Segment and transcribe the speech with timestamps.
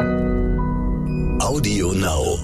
[0.00, 2.38] Audio Now.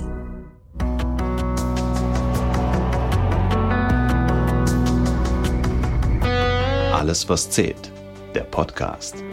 [6.92, 7.90] Alles, was zählt.
[8.34, 9.24] Der Podcast.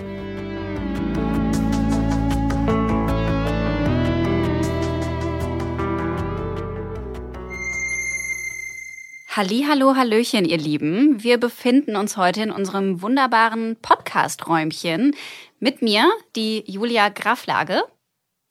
[9.35, 11.21] Hallo, Hallöchen, ihr Lieben.
[11.23, 15.13] Wir befinden uns heute in unserem wunderbaren Podcast-Räumchen.
[15.59, 17.83] Mit mir die Julia Graflage.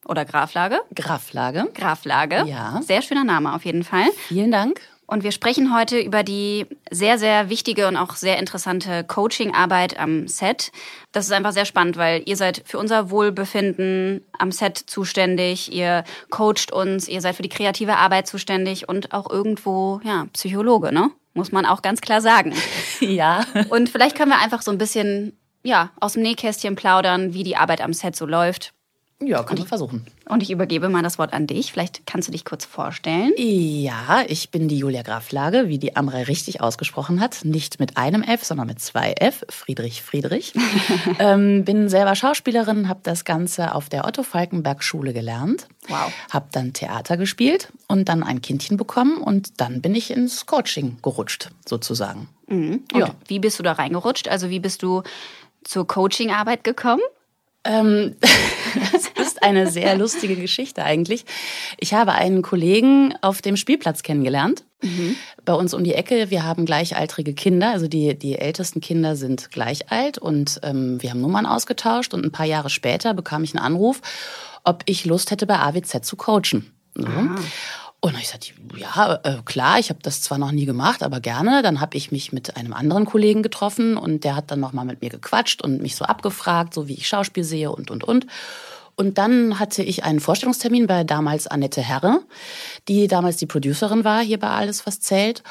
[0.07, 0.81] Oder Graflage?
[0.95, 1.69] Graflage.
[1.75, 2.45] Graflage.
[2.47, 2.81] Ja.
[2.83, 4.07] Sehr schöner Name auf jeden Fall.
[4.29, 4.81] Vielen Dank.
[5.13, 10.27] Und wir sprechen heute über die sehr, sehr wichtige und auch sehr interessante Coaching-Arbeit am
[10.27, 10.73] Set.
[11.13, 16.05] Das ist einfach sehr spannend, weil ihr seid für unser Wohlbefinden am Set zuständig, ihr
[16.31, 21.11] coacht uns, ihr seid für die kreative Arbeit zuständig und auch irgendwo, ja, Psychologe, ne?
[21.35, 22.55] Muss man auch ganz klar sagen.
[23.01, 23.45] Ja.
[23.69, 27.57] Und vielleicht können wir einfach so ein bisschen, ja, aus dem Nähkästchen plaudern, wie die
[27.57, 28.73] Arbeit am Set so läuft.
[29.27, 30.07] Ja, können wir versuchen.
[30.29, 31.73] Und ich übergebe mal das Wort an dich.
[31.73, 33.33] Vielleicht kannst du dich kurz vorstellen.
[33.37, 37.45] Ja, ich bin die Julia Graflage, wie die Amrei richtig ausgesprochen hat.
[37.45, 39.45] Nicht mit einem F, sondern mit zwei F.
[39.49, 40.55] Friedrich Friedrich.
[41.19, 45.69] ähm, bin selber Schauspielerin, habe das Ganze auf der Otto Falkenberg Schule gelernt.
[45.89, 46.13] Wow.
[46.31, 50.99] Habe dann Theater gespielt und dann ein Kindchen bekommen und dann bin ich ins Coaching
[51.03, 52.29] gerutscht, sozusagen.
[52.47, 52.85] Mhm.
[52.93, 53.15] Und Ja.
[53.27, 54.29] wie bist du da reingerutscht?
[54.29, 55.03] Also wie bist du
[55.65, 57.03] zur Coaching-Arbeit gekommen?
[57.65, 58.17] Ähm,
[58.93, 61.25] das ist eine sehr lustige Geschichte eigentlich.
[61.79, 64.65] Ich habe einen Kollegen auf dem Spielplatz kennengelernt.
[65.45, 69.53] Bei uns um die Ecke, wir haben gleichaltrige Kinder, also die, die ältesten Kinder sind
[69.53, 73.55] gleich alt und ähm, wir haben Nummern ausgetauscht und ein paar Jahre später bekam ich
[73.55, 74.01] einen Anruf,
[74.65, 76.73] ob ich Lust hätte, bei AWZ zu coachen.
[76.95, 77.07] So.
[78.05, 81.63] Und ich sagte, ja, äh, klar, ich habe das zwar noch nie gemacht, aber gerne.
[81.63, 85.03] Dann habe ich mich mit einem anderen Kollegen getroffen und der hat dann nochmal mit
[85.03, 88.27] mir gequatscht und mich so abgefragt, so wie ich Schauspiel sehe und, und, und.
[88.97, 92.23] Und dann hatte ich einen Vorstellungstermin bei damals Annette Herre,
[92.89, 95.45] die damals die Producerin war hier bei Alles, was zählt.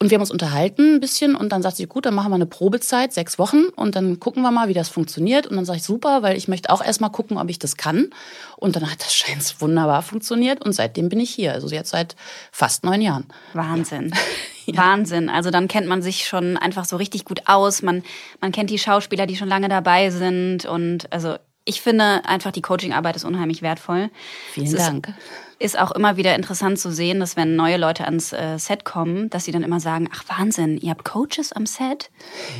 [0.00, 2.34] Und wir haben uns unterhalten ein bisschen und dann sagt sie, gut, dann machen wir
[2.34, 5.46] eine Probezeit, sechs Wochen und dann gucken wir mal, wie das funktioniert.
[5.46, 8.10] Und dann sage ich, super, weil ich möchte auch erstmal gucken, ob ich das kann.
[8.56, 11.52] Und dann hat das scheint wunderbar funktioniert und seitdem bin ich hier.
[11.52, 12.16] Also jetzt seit
[12.50, 13.26] fast neun Jahren.
[13.52, 14.12] Wahnsinn.
[14.66, 15.28] Wahnsinn.
[15.28, 17.82] Also dann kennt man sich schon einfach so richtig gut aus.
[17.82, 18.02] Man,
[18.40, 20.66] man kennt die Schauspieler, die schon lange dabei sind.
[20.66, 24.10] Und also ich finde einfach, die Coaching-Arbeit ist unheimlich wertvoll.
[24.52, 25.08] Vielen Es Dank.
[25.08, 25.14] Ist
[25.78, 29.44] auch immer wieder interessant zu sehen, dass wenn neue Leute ans äh, Set kommen, dass
[29.44, 32.10] sie dann immer sagen, ach Wahnsinn, ihr habt Coaches am Set?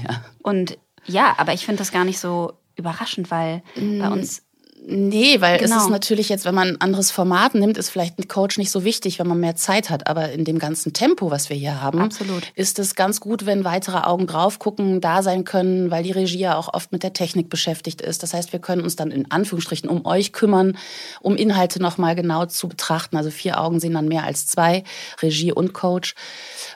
[0.08, 0.24] Ja.
[0.42, 4.42] Und ja, aber ich finde das gar nicht so überraschend, weil bei uns
[4.86, 5.76] Nee, weil Genau.
[5.76, 8.70] es ist natürlich jetzt, wenn man ein anderes Format nimmt, ist vielleicht ein Coach nicht
[8.70, 10.06] so wichtig, wenn man mehr Zeit hat.
[10.08, 12.42] Aber in dem ganzen Tempo, was wir hier haben, Absolut.
[12.54, 16.38] ist es ganz gut, wenn weitere Augen drauf gucken, da sein können, weil die Regie
[16.40, 18.22] ja auch oft mit der Technik beschäftigt ist.
[18.22, 20.76] Das heißt, wir können uns dann in Anführungsstrichen um euch kümmern,
[21.22, 23.16] um Inhalte nochmal genau zu betrachten.
[23.16, 24.84] Also vier Augen sehen dann mehr als zwei,
[25.22, 26.14] Regie und Coach.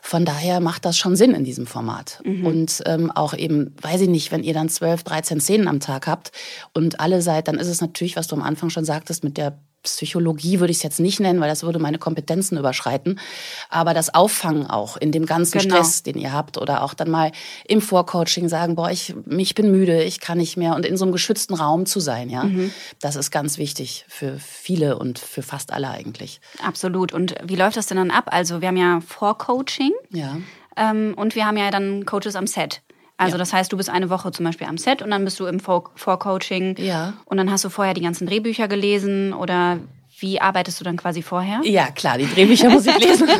[0.00, 2.22] Von daher macht das schon Sinn in diesem Format.
[2.24, 6.06] Und ähm, auch eben, weiß ich nicht, wenn ihr dann 12, 13 Szenen am Tag
[6.06, 6.32] habt
[6.72, 9.58] und alle seid, dann ist es natürlich, was du am Anfang schon sagtest, mit der
[9.84, 13.18] Psychologie würde ich es jetzt nicht nennen, weil das würde meine Kompetenzen überschreiten.
[13.70, 15.76] Aber das Auffangen auch in dem ganzen Genau.
[15.76, 17.30] Stress, den ihr habt oder auch dann mal
[17.66, 21.04] im Vorcoaching sagen, boah, ich, ich bin müde, ich kann nicht mehr und in so
[21.04, 22.44] einem geschützten Raum zu sein, ja.
[23.00, 26.40] Das ist ganz wichtig für viele und für fast alle eigentlich.
[26.62, 27.12] absolut.
[27.12, 28.24] Und wie läuft das denn dann ab?
[28.30, 30.38] Also wir haben ja Vorcoaching Ja.
[30.76, 32.82] ähm, und wir haben ja dann Coaches am Set.
[33.18, 33.38] Also Ja.
[33.38, 35.60] das heißt, du bist eine Woche zum Beispiel am Set und dann bist du im
[35.60, 36.76] Vor Vorcoaching.
[36.78, 37.14] Ja.
[37.26, 39.78] Und dann hast du vorher die ganzen Drehbücher gelesen oder
[40.20, 41.60] wie arbeitest du dann quasi vorher?
[41.64, 43.28] Ja, klar, die Drehbücher muss ich lesen.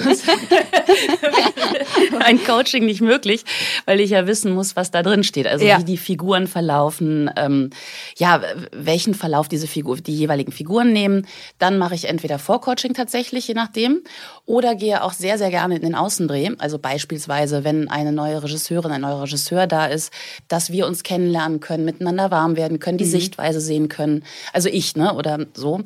[2.21, 3.45] Ein Coaching nicht möglich,
[3.87, 5.47] weil ich ja wissen muss, was da drin steht.
[5.47, 5.79] Also Ja.
[5.79, 7.71] wie die Figuren verlaufen, ähm,
[8.17, 8.41] ja,
[8.73, 11.27] welchen Verlauf diese Figur, die jeweiligen Figuren nehmen.
[11.59, 14.03] Dann mache ich entweder Vorcoaching tatsächlich, je nachdem,
[14.47, 16.51] oder gehe auch sehr, sehr gerne in den Außendreh.
[16.59, 20.13] Also beispielsweise, wenn eine neue Regisseurin, ein neuer Regisseur da ist,
[20.49, 24.25] dass wir uns kennenlernen können, miteinander warm werden können, die Sichtweise sehen können.
[24.53, 25.81] Also ich, ne, oder so.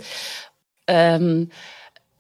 [0.87, 1.51] Ähm,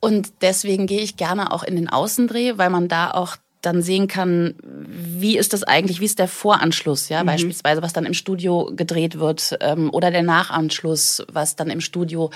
[0.00, 4.08] und deswegen gehe ich gerne auch in den Außendreh, weil man da auch dann sehen
[4.08, 8.72] kann, wie ist das eigentlich, wie ist der Voranschluss, ja, beispielsweise, was dann im Studio
[8.74, 12.30] gedreht wird, ähm, oder der Nachanschluss, was dann im Studio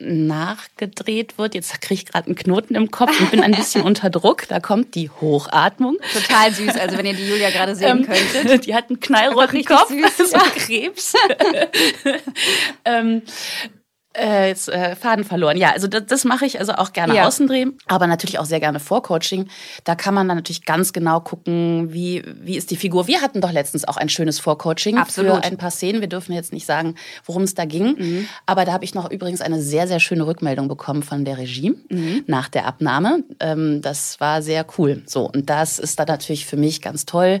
[0.00, 1.54] nachgedreht wird.
[1.54, 4.48] Jetzt kriege ich gerade einen Knoten im Kopf und bin ein bisschen unter Druck.
[4.48, 5.96] Da kommt die Hochatmung.
[6.12, 8.66] Total süß, also wenn ihr die Julia gerade sehen Ähm, könntet.
[8.66, 10.42] Die hat einen knallroten Kopf, süß, so ja.
[10.56, 11.14] Krebs.
[12.84, 13.22] ähm,
[14.14, 15.56] Äh, jetzt äh, Faden verloren.
[15.56, 17.26] Ja, also das, das mache ich also auch gerne Ja.
[17.26, 19.48] Außendrehen, aber natürlich auch sehr gerne Vorcoaching.
[19.84, 23.06] Da kann man dann natürlich ganz genau gucken, wie, wie ist die Figur.
[23.06, 25.36] Wir hatten doch letztens auch ein schönes Vorcoaching Absolut.
[25.36, 26.00] für ein paar Szenen.
[26.00, 26.94] Wir dürfen jetzt nicht sagen,
[27.24, 28.26] worum es da ging.
[28.46, 31.74] Aber da habe ich noch übrigens eine sehr, sehr schöne Rückmeldung bekommen von der Regie
[32.26, 33.24] nach der Abnahme.
[33.40, 35.02] Ähm, das war sehr cool.
[35.06, 37.40] So, und das ist dann natürlich für mich ganz toll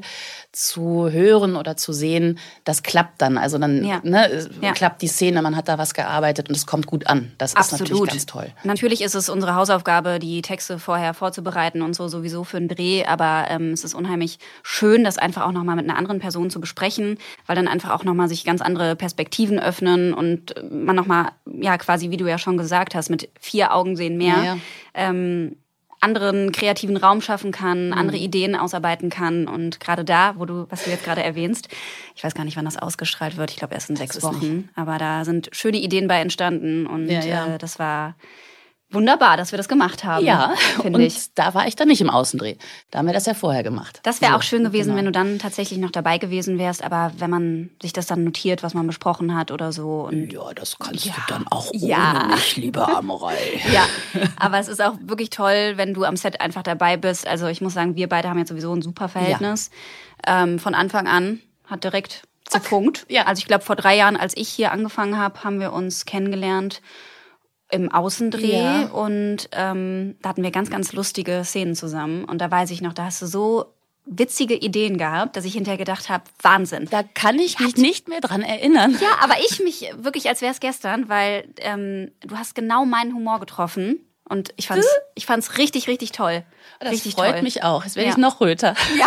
[0.52, 3.38] zu hören oder zu sehen, das klappt dann.
[3.38, 4.00] Also dann Ja.
[4.04, 4.72] ne, Ja.
[4.72, 7.32] klappt die Szene, man hat da was gearbeitet und es kommt gut an.
[7.38, 8.48] Das ist natürlich ganz toll.
[8.62, 13.04] Natürlich ist es unsere Hausaufgabe, die Texte vorher vorzubereiten und so sowieso für einen Dreh,
[13.06, 16.60] aber ähm, es ist unheimlich schön, das einfach auch nochmal mit einer anderen Person zu
[16.60, 17.16] besprechen,
[17.46, 22.10] weil dann einfach auch nochmal sich ganz andere Perspektiven öffnen und man nochmal, ja quasi,
[22.10, 24.44] wie du ja schon gesagt hast, mit vier Augen sehen mehr.
[24.44, 24.56] Ja.
[24.94, 25.56] Ähm,
[26.02, 29.46] anderen kreativen Raum schaffen kann, andere Ideen ausarbeiten kann.
[29.46, 31.68] Und gerade da, wo du, was du jetzt gerade erwähnst,
[32.16, 34.68] ich weiß gar nicht, wann das ausgestrahlt wird, ich glaube erst in sechs ist Wochen,
[34.74, 36.86] aber da sind schöne Ideen bei entstanden.
[36.86, 37.54] Und Ja, ja.
[37.54, 38.16] Äh, das war
[38.92, 40.24] wunderbar, dass wir das gemacht haben.
[40.24, 41.34] Ja, finde und ich.
[41.34, 42.56] da war ich dann nicht im Außendreh.
[42.90, 44.00] Da haben wir das ja vorher gemacht.
[44.02, 44.98] Das wäre So, auch schön gewesen, genau.
[44.98, 48.62] wenn du dann tatsächlich noch dabei gewesen wärst, aber wenn man sich das dann notiert,
[48.62, 50.10] was man besprochen hat oder so.
[50.12, 52.22] Ja, das kannst du dann auch Ja.
[52.24, 53.36] ohne mich, liebe Amerei.
[53.72, 53.86] Ja,
[54.36, 57.26] aber es ist auch wirklich toll, wenn du am Set einfach dabei bist.
[57.26, 59.70] Also ich muss sagen, wir beide haben jetzt sowieso ein super Verhältnis.
[60.26, 62.22] Ähm, von Anfang an hat direkt
[62.68, 63.06] Punkt.
[63.08, 63.24] Ja.
[63.26, 66.82] Also ich glaube, vor drei Jahren, als ich hier angefangen habe, haben wir uns kennengelernt
[67.72, 68.86] im Außendreh Ja.
[68.88, 72.24] und ähm, da hatten wir ganz, ganz lustige Szenen zusammen.
[72.24, 73.64] Und da weiß ich noch, da hast du so
[74.04, 76.88] witzige Ideen gehabt, dass ich hinterher gedacht habe, Wahnsinn.
[76.90, 78.98] Da kann ich mich nicht mehr dran erinnern.
[79.00, 83.14] Ja, aber ich mich wirklich, als wäre es gestern, weil ähm, du hast genau meinen
[83.14, 84.00] Humor getroffen.
[84.32, 86.42] Und ich fand's, ich fand's richtig, richtig toll.
[86.80, 87.42] Das richtig freut toll.
[87.42, 87.84] mich auch.
[87.84, 88.12] Jetzt werde Ja.
[88.14, 88.74] ich noch röter.
[88.98, 89.06] Ja.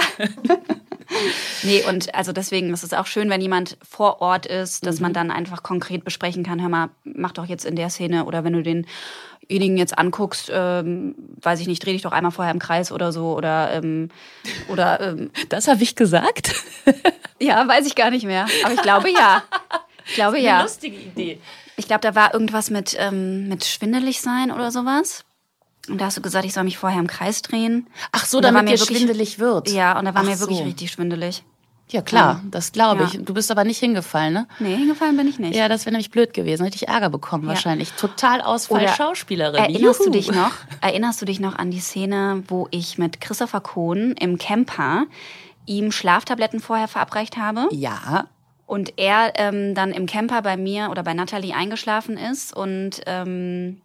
[1.63, 5.01] nee, und also deswegen ist es auch schön, wenn jemand vor Ort ist, dass Mhm.
[5.03, 8.43] man dann einfach konkret besprechen kann, hör mal, mach doch jetzt in der Szene oder
[8.43, 12.59] wenn du denjenigen jetzt anguckst, ähm, weiß ich nicht, dreh dich doch einmal vorher im
[12.59, 14.09] Kreis oder so oder ähm,
[14.67, 16.55] oder ähm, Das habe ich gesagt.
[17.39, 18.47] ja, weiß ich gar nicht mehr.
[18.63, 19.43] Aber ich glaube ja.
[20.07, 20.61] Ich glaube ja.
[20.61, 21.39] lustige Idee.
[21.77, 25.23] Ich glaube, da war irgendwas mit, ähm, mit schwindelig sein oder sowas.
[25.89, 27.87] Und da hast du gesagt, ich soll mich vorher im Kreis drehen.
[28.11, 29.69] Ach so, Und da war damit mir dir wirklich- schwindelig wird.
[29.69, 30.63] Ja, und da war Ach mir wirklich so.
[30.63, 31.43] richtig schwindelig.
[31.91, 33.09] Ja, klar, das glaube Ja.
[33.13, 33.23] ich.
[33.23, 34.47] Du bist aber nicht hingefallen, ne?
[34.57, 35.55] Nee, hingefallen bin ich nicht.
[35.55, 36.63] Ja, das wäre nämlich blöd gewesen.
[36.63, 37.91] Hätte ich Ärger bekommen wahrscheinlich.
[37.91, 39.55] Total Ausfall Oder Schauspielerin.
[39.59, 40.05] Erinnerst Juhu.
[40.05, 40.49] du dich noch?
[40.81, 45.05] Erinnerst du dich noch an die Szene, wo ich mit Christopher Kohn im Camper
[45.67, 48.25] ihm Schlaftabletten vorher verabreicht habe Ja.
[48.65, 53.81] Und er ähm, dann im Camper bei mir oder bei Natalie eingeschlafen ist und ähm,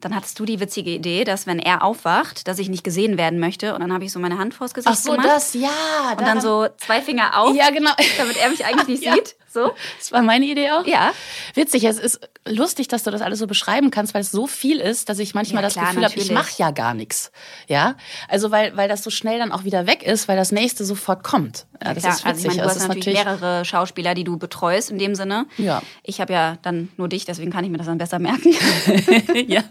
[0.00, 3.38] dann hattest du die witzige Idee, dass wenn er aufwacht, dass ich nicht gesehen werden
[3.38, 5.68] möchte und dann habe ich so meine Hand vors Gesicht Ach so, gemacht das, ja.
[6.16, 7.90] und dann so zwei Finger auf, Ja, genau.
[8.16, 9.14] damit er mich eigentlich nicht Ja.
[9.14, 9.36] sieht.
[9.52, 9.72] So.
[9.98, 10.86] Das war meine Idee auch.
[10.86, 11.12] Ja.
[11.54, 14.78] Witzig, es ist lustig, dass du das alles so beschreiben kannst, weil es so viel
[14.78, 16.34] ist, dass ich manchmal Ja, das klar, Gefühl habe, ich natürlich.
[16.34, 17.32] mache ja gar nichts.
[17.66, 17.96] Ja,
[18.28, 21.24] also weil, weil das so schnell dann auch wieder weg ist, weil das nächste sofort
[21.24, 21.66] kommt.
[21.82, 22.48] Ja, das Klar, ist also ich witzig.
[22.48, 25.46] meine, du Das hast ist natürlich, mehrere Schauspieler, die du betreust in dem Sinne.
[25.58, 25.82] Ja.
[26.04, 28.54] Ich habe ja dann nur dich, deswegen kann ich mir das dann besser merken.
[29.48, 29.64] ja.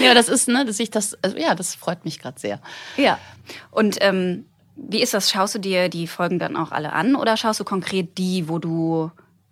[0.00, 2.60] ja, das ist, ne, dass ich das, also, ja, das freut mich gerade sehr.
[2.96, 3.18] ja.
[3.70, 4.44] Und ähm,
[4.78, 5.30] wie ist das?
[5.30, 8.58] Schaust du dir die Folgen dann auch alle an oder schaust du konkret die, wo
[8.58, 9.10] du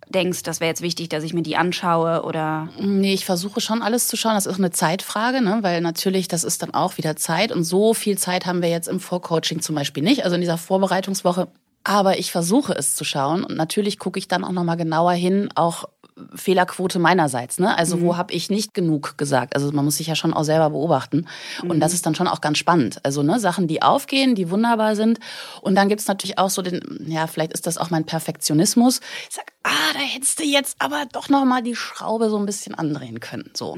[0.08, 3.82] denkst, das wäre jetzt wichtig, dass ich mir die anschaue oder Nee, ich versuche schon
[3.82, 4.34] alles zu schauen.
[4.34, 5.58] Das ist eine Zeitfrage, ne?
[5.62, 7.50] weil natürlich, das ist dann auch wieder Zeit.
[7.50, 10.58] Und so viel Zeit haben wir jetzt im Vorcoaching zum Beispiel nicht, also in dieser
[10.58, 11.48] Vorbereitungswoche.
[11.82, 13.44] Aber ich versuche es zu schauen.
[13.44, 15.84] Und natürlich gucke ich dann auch nochmal genauer hin, auch
[16.34, 17.58] Fehlerquote meinerseits.
[17.58, 17.76] Ne?
[17.76, 19.54] Also wo habe ich nicht genug gesagt?
[19.54, 21.26] Also man muss sich ja schon auch selber beobachten.
[21.68, 22.98] Und das ist dann schon auch ganz spannend.
[23.02, 25.18] Also ne, Sachen, die aufgehen, die wunderbar sind.
[25.60, 29.00] Und dann gibt's natürlich auch so den, ja, vielleicht ist das auch mein Perfektionismus.
[29.28, 32.74] Ich sag, ah, da hättest du jetzt aber doch nochmal die Schraube so ein bisschen
[32.74, 33.50] andrehen können.
[33.54, 33.76] So.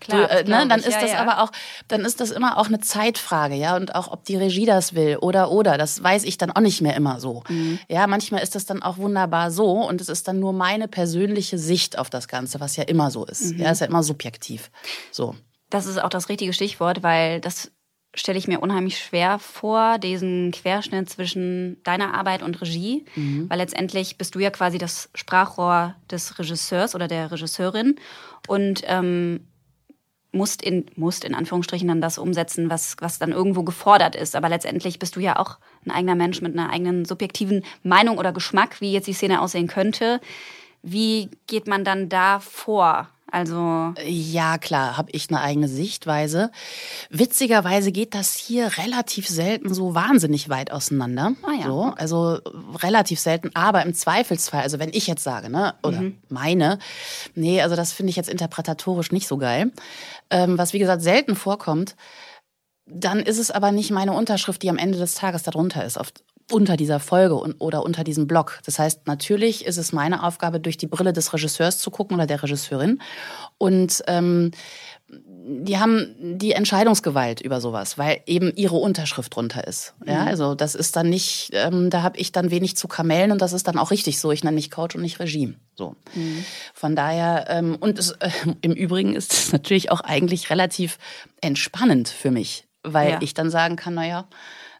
[0.00, 0.86] klar, du, äh, ne, dann ich.
[0.86, 1.18] ist Ja, das ja.
[1.18, 1.50] aber auch,
[1.88, 5.16] dann ist das immer auch eine Zeitfrage, ja, und auch ob die Regie das will
[5.16, 7.42] oder oder, das weiß ich dann auch nicht mehr immer so.
[7.48, 7.78] Mhm.
[7.88, 11.58] Ja, manchmal ist das dann auch wunderbar so und es ist dann nur meine persönliche
[11.58, 13.52] Sicht auf das Ganze, was ja immer so ist.
[13.54, 13.60] Mhm.
[13.60, 14.70] Ja, ist ja immer subjektiv.
[15.10, 15.34] So.
[15.70, 17.72] Das ist auch das richtige Stichwort, weil das
[18.14, 23.04] stelle ich mir unheimlich schwer vor, diesen Querschnitt zwischen deiner Arbeit und Regie,
[23.48, 27.96] weil letztendlich bist du ja quasi das Sprachrohr des Regisseurs oder der Regisseurin
[28.46, 29.40] und ähm,
[30.32, 34.36] musst in musst in Anführungsstrichen dann das umsetzen, was was dann irgendwo gefordert ist.
[34.36, 38.32] Aber letztendlich bist du ja auch ein eigener Mensch mit einer eigenen subjektiven Meinung oder
[38.32, 40.20] Geschmack, wie jetzt die Szene aussehen könnte.
[40.82, 43.08] Wie geht man dann da vor?
[43.34, 46.52] Also ja, klar, habe ich eine eigene Sichtweise.
[47.10, 51.32] Witzigerweise geht das hier relativ selten so wahnsinnig weit auseinander.
[51.42, 51.94] Ah ja, so, okay.
[51.98, 52.38] Also
[52.80, 56.18] relativ selten, aber im Zweifelsfall, also wenn ich jetzt sage, ne, oder Mhm.
[56.28, 56.78] meine,
[57.34, 59.72] nee, also das finde ich jetzt interpretatorisch nicht so geil.
[60.30, 61.96] Ähm, was wie gesagt selten vorkommt,
[62.86, 66.12] dann ist es aber nicht meine Unterschrift, die am Ende des Tages darunter ist, auf,
[66.50, 68.60] unter dieser Folge und, oder unter diesem Blog.
[68.66, 72.26] Das heißt, natürlich ist es meine Aufgabe, durch die Brille des Regisseurs zu gucken oder
[72.26, 73.00] der Regisseurin.
[73.58, 74.50] Und ähm,
[75.08, 79.94] die haben die Entscheidungsgewalt über sowas, weil eben ihre Unterschrift drunter ist.
[80.04, 83.40] Ja, also das ist dann nicht, ähm, da habe ich dann wenig zu kamellen und
[83.42, 84.32] das ist dann auch richtig so.
[84.32, 85.54] Ich nenne mich Coach und nicht Regime.
[85.76, 85.96] So.
[86.72, 88.30] Von daher, ähm, und es, äh,
[88.62, 90.98] im Übrigen ist es natürlich auch eigentlich relativ
[91.40, 93.18] entspannend für mich, weil Ja.
[93.20, 94.26] ich dann sagen kann, naja,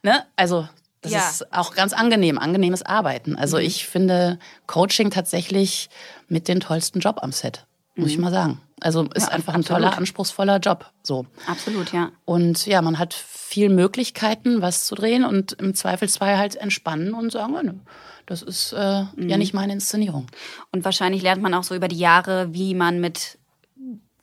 [0.03, 0.67] ne, also
[1.05, 1.29] das Ja.
[1.29, 3.35] ist auch ganz angenehm, angenehmes Arbeiten.
[3.35, 5.89] Also ich finde Coaching tatsächlich
[6.27, 8.61] mit den tollsten Job am Set, muss ich mal sagen.
[8.81, 9.83] Also ist Ja, einfach ein absolut.
[9.83, 10.91] toller, anspruchsvoller Job.
[11.01, 11.25] So.
[11.47, 12.11] absolut, ja.
[12.25, 17.31] Und ja, man hat viel Möglichkeiten, was zu drehen und im Zweifelsfall halt entspannen und
[17.31, 17.79] sagen, ja, ne,
[18.25, 20.27] das ist äh, ja nicht meine Inszenierung.
[20.71, 23.37] Und wahrscheinlich lernt man auch so über die Jahre, wie man mit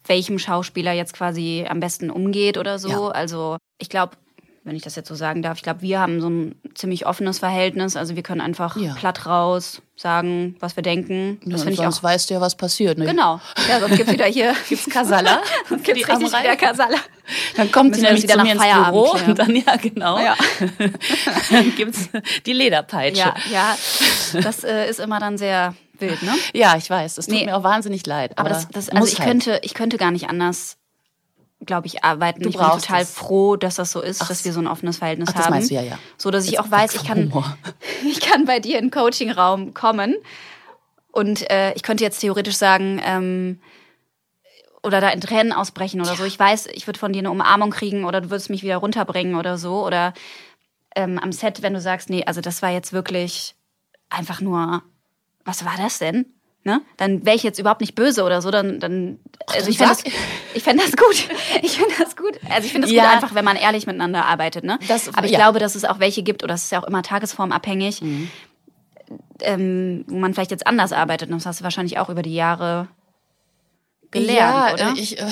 [0.05, 2.89] welchem Schauspieler jetzt quasi am besten umgeht oder so.
[2.91, 3.09] Ja.
[3.11, 4.17] Also ich glaube,
[4.65, 7.41] wenn ich das jetzt so sagen darf, ich glaube, wir haben so ein ziemlich offenes
[7.41, 7.97] Verhältnis.
[7.97, 8.95] Also wir können einfach Ja.
[8.95, 11.41] platt raus sagen, was wir denken.
[11.45, 12.03] Das Ja, ich sonst auch.
[12.05, 12.97] weißt du ja, was passiert.
[12.99, 13.07] Ne?
[13.07, 13.41] Genau.
[13.69, 15.41] Ja, sonst gibt's wieder hier Gibt's Kasala?
[15.69, 16.59] Sonst gibt's richtig wieder Reihen.
[16.59, 16.97] Kasala.
[17.57, 19.31] Dann kommt wir nämlich wieder zu nach mir ins Feierabend Büro klären.
[19.31, 20.37] und dann, ja genau, Ja.
[21.51, 22.09] dann gibt's
[22.47, 23.21] die Lederpeitsche.
[23.21, 23.77] Ja, ja.
[24.43, 26.33] Das äh, ist immer dann sehr wild, ne?
[26.53, 27.45] Ja, ich weiß, das tut Nee.
[27.47, 28.33] mir auch wahnsinnig leid.
[28.39, 29.29] Aber Aber, das, das also ich halt.
[29.29, 30.77] könnte, ich könnte gar nicht anders,
[31.65, 32.43] glaube ich, arbeiten.
[32.43, 33.13] Du ich bin total es.
[33.13, 35.55] froh, dass das so ist, dass wir so ein offenes Verhältnis Ach, das haben.
[35.55, 35.99] meinst du ja, ja.
[36.17, 37.57] So dass ich Jetzt auch weiß, ich kann, Humor.
[38.05, 40.17] ich kann bei dir in den Coachingraum kommen
[41.13, 43.61] und äh, ich könnte jetzt theoretisch sagen, ähm,
[44.83, 46.25] oder da in Tränen ausbrechen oder so.
[46.25, 49.37] Ich weiß, ich würde von dir eine Umarmung kriegen oder du würdest mich wieder runterbringen
[49.37, 49.87] oder so.
[49.87, 50.13] Oder
[50.97, 53.55] ähm, am Set, wenn du sagst, nee, also das war jetzt wirklich
[54.11, 54.83] einfach nur,
[55.45, 56.27] was war das denn?
[56.65, 56.81] Ne?
[56.97, 58.53] Dann wäre ich jetzt überhaupt nicht böse oder so.
[58.53, 60.05] Dann, dann also ich fände das,
[60.55, 61.29] ich fänd das gut.
[61.63, 62.39] Ich finde das gut.
[62.51, 63.03] Also ich finde das Ja.
[63.05, 64.63] gut einfach, wenn man ehrlich miteinander arbeitet.
[64.65, 64.79] Ne?
[64.87, 65.39] Das- Aber ich ja.
[65.39, 68.01] glaube, dass es auch welche gibt, oder es ist ja auch immer tagesformabhängig,
[69.41, 71.31] ähm, wo man vielleicht jetzt anders arbeitet.
[71.31, 72.87] Und das hast du wahrscheinlich auch über die Jahre
[74.13, 74.93] gelernt, ja, oder?
[75.01, 75.27] ich, äh,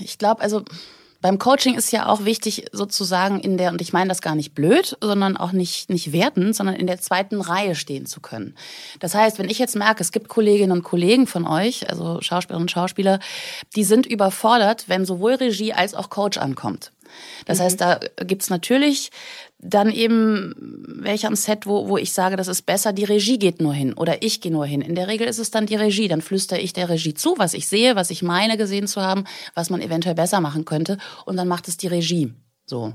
[0.00, 0.64] ich glaube, also
[1.24, 4.54] beim Coaching ist ja auch wichtig, sozusagen in der, und ich meine das gar nicht
[4.54, 8.54] blöd, sondern auch nicht, nicht wertend, sondern in der zweiten Reihe stehen zu können.
[9.00, 12.64] Das heißt, wenn ich jetzt merke, es gibt Kolleginnen und Kollegen von euch, also Schauspielerinnen
[12.64, 13.20] und Schauspieler,
[13.74, 16.92] die sind überfordert, wenn sowohl Regie als auch Coach ankommt.
[17.46, 19.10] Das heißt, da gibt's natürlich
[19.58, 20.54] dann eben
[20.86, 23.94] welche am Set, wo, wo ich sage, das ist besser, die Regie geht nur hin
[23.94, 24.82] oder ich gehe nur hin.
[24.82, 26.08] In der Regel ist es dann die Regie.
[26.08, 29.24] Dann flüstere ich der Regie zu, was ich sehe, was ich meine gesehen zu haben,
[29.54, 30.98] was man eventuell besser machen könnte.
[31.24, 32.34] Und dann macht es die Regie.
[32.66, 32.94] So.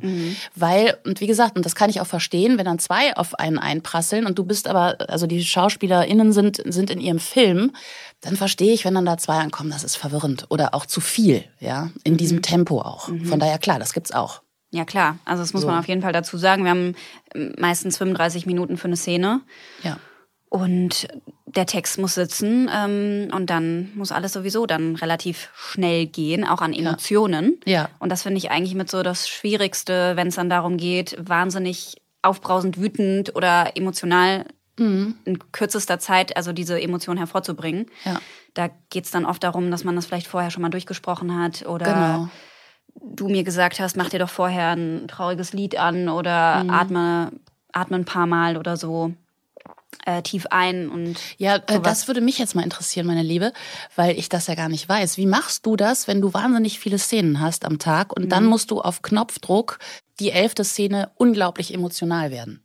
[0.56, 3.60] Weil, und wie gesagt, und das kann ich auch verstehen, wenn dann zwei auf einen
[3.60, 7.72] einprasseln und du bist aber, also die SchauspielerInnen sind, sind in ihrem Film,
[8.22, 11.44] dann verstehe ich, wenn dann da zwei ankommen, das ist verwirrend oder auch zu viel,
[11.60, 13.10] ja, in diesem Tempo auch.
[13.26, 14.42] Von daher, klar, das gibt's auch.
[14.72, 15.18] Ja, klar.
[15.26, 15.68] Also das muss So.
[15.68, 16.64] man auf jeden Fall dazu sagen.
[16.64, 16.96] Wir haben
[17.58, 19.42] meistens 35 Minuten für eine Szene.
[19.84, 19.98] Ja.
[20.50, 21.08] Und
[21.56, 26.62] der Text muss sitzen ähm, und dann muss alles sowieso dann relativ schnell gehen, auch
[26.62, 27.60] an Emotionen.
[27.66, 27.90] Ja.
[28.00, 31.98] Und das finde ich eigentlich mit so das Schwierigste, wenn es dann darum geht, wahnsinnig
[32.22, 34.46] aufbrausend, wütend oder emotional
[34.78, 35.16] Mhm.
[35.26, 37.88] in kürzester Zeit, also diese Emotion hervorzubringen.
[38.06, 38.22] Ja.
[38.54, 41.66] Da geht es dann oft darum, dass man das vielleicht vorher schon mal durchgesprochen hat
[41.68, 42.30] oder Genau.
[43.02, 46.70] du mir gesagt hast, mach dir doch vorher ein trauriges Lied an oder Mhm.
[46.70, 47.32] atme,
[47.74, 49.14] atme ein paar Mal oder so
[50.06, 53.54] äh, tief ein und Ja, äh, das würde mich jetzt mal interessieren, meine Liebe,
[53.96, 55.18] weil ich das ja gar nicht weiß.
[55.18, 58.72] Wie machst du das, wenn du wahnsinnig viele Szenen hast am Tag und dann musst
[58.72, 59.80] du auf Knopfdruck
[60.20, 62.62] die elfte Szene unglaublich emotional werden?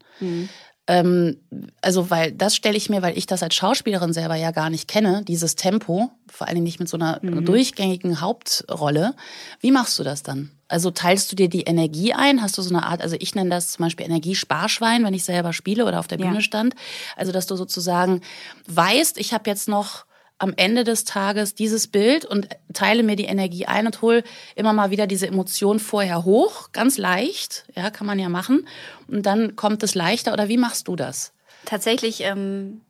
[0.87, 1.39] Ähm,
[1.81, 4.87] also, weil das stelle ich mir, weil ich das als Schauspielerin selber ja gar nicht
[4.87, 9.15] kenne, dieses Tempo, vor allen Dingen nicht mit so einer durchgängigen Hauptrolle.
[9.61, 10.51] Wie machst du das dann?
[10.75, 12.43] Also teilst du dir die Energie ein?
[12.43, 15.53] Hast du so eine Art, also ich nenne das zum Beispiel Energiesparschwein, wenn ich selber
[15.53, 16.27] spiele oder auf der Ja.
[16.27, 16.75] Bühne stand.
[17.17, 18.21] Also, dass du sozusagen
[18.67, 20.05] weißt, ich habe jetzt noch
[20.39, 24.25] am Ende des Tages dieses Bild und teile mir die Energie ein und hol
[24.57, 28.67] immer mal wieder diese Emotion vorher hoch, ganz leicht, ja, kann man ja machen.
[29.07, 30.33] Und dann kommt es leichter.
[30.33, 31.33] Oder wie machst du das?
[31.67, 32.81] tatsächlich ähm,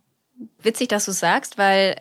[0.63, 1.97] witzig, dass du es sagst, weil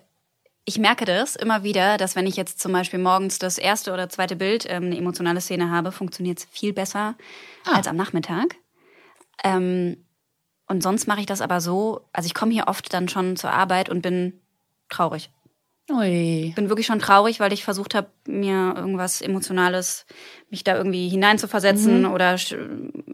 [0.65, 4.10] ich merke das immer wieder, dass wenn ich jetzt zum Beispiel morgens das erste oder
[4.10, 7.15] zweite Bild, ähm, eine emotionale Szene habe, funktioniert es viel besser
[7.65, 7.75] Ah.
[7.75, 8.55] als am Nachmittag.
[9.43, 10.05] Ähm,
[10.67, 13.51] und sonst mache ich das aber so, also ich komme hier oft dann schon zur
[13.51, 14.39] Arbeit und bin
[14.89, 15.29] traurig.
[15.91, 16.53] Ui.
[16.55, 20.05] Bin wirklich schon traurig, weil ich versucht habe, mir irgendwas Emotionales,
[20.49, 22.11] mich da irgendwie hineinzuversetzen Mhm.
[22.11, 22.37] oder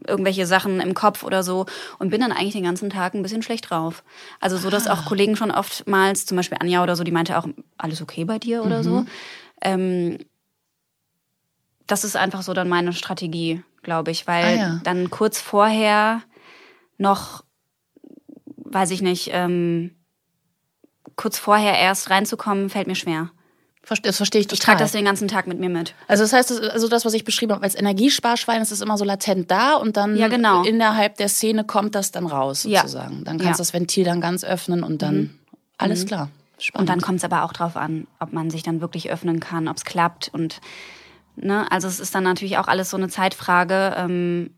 [0.07, 1.65] irgendwelche Sachen im Kopf oder so
[1.97, 4.03] und bin dann eigentlich den ganzen Tag ein bisschen schlecht drauf.
[4.39, 4.93] Also so, dass Ah.
[4.93, 7.47] auch Kollegen schon oftmals, zum Beispiel Anja oder so, die meinte auch,
[7.77, 8.83] alles okay bei dir oder Mhm.
[8.83, 9.05] so.
[9.61, 10.17] Ähm,
[11.88, 14.79] das ist einfach so dann meine Strategie, glaube ich, weil Ah, ja.
[14.83, 16.21] dann kurz vorher
[16.99, 17.43] noch,
[18.57, 19.95] weiß ich nicht, ähm,
[21.19, 23.29] kurz vorher erst reinzukommen, fällt mir schwer.
[24.03, 24.55] Das verstehe ich total.
[24.59, 25.95] Ich trage das den ganzen Tag mit mir mit.
[26.07, 28.97] Also das heißt, das- also das, was ich beschrieben habe als Energiesparschwein, ist es immer
[28.97, 30.63] so latent da und dann Ja, genau.
[30.63, 32.81] innerhalb der Szene kommt das dann raus Ja.
[32.81, 33.23] sozusagen.
[33.25, 33.49] Dann kannst Ja.
[33.49, 33.53] Mhm.
[33.53, 35.31] du das Ventil dann ganz öffnen und dann
[35.77, 36.29] alles klar.
[36.59, 36.81] Spannend.
[36.89, 39.67] Und dann kommt es aber auch drauf an, ob man sich dann wirklich öffnen kann,
[39.67, 40.29] ob es klappt.
[40.33, 40.59] Und
[41.35, 43.95] ne, also es ist dann natürlich auch alles so eine Zeitfrage.
[43.97, 44.51] Ähm,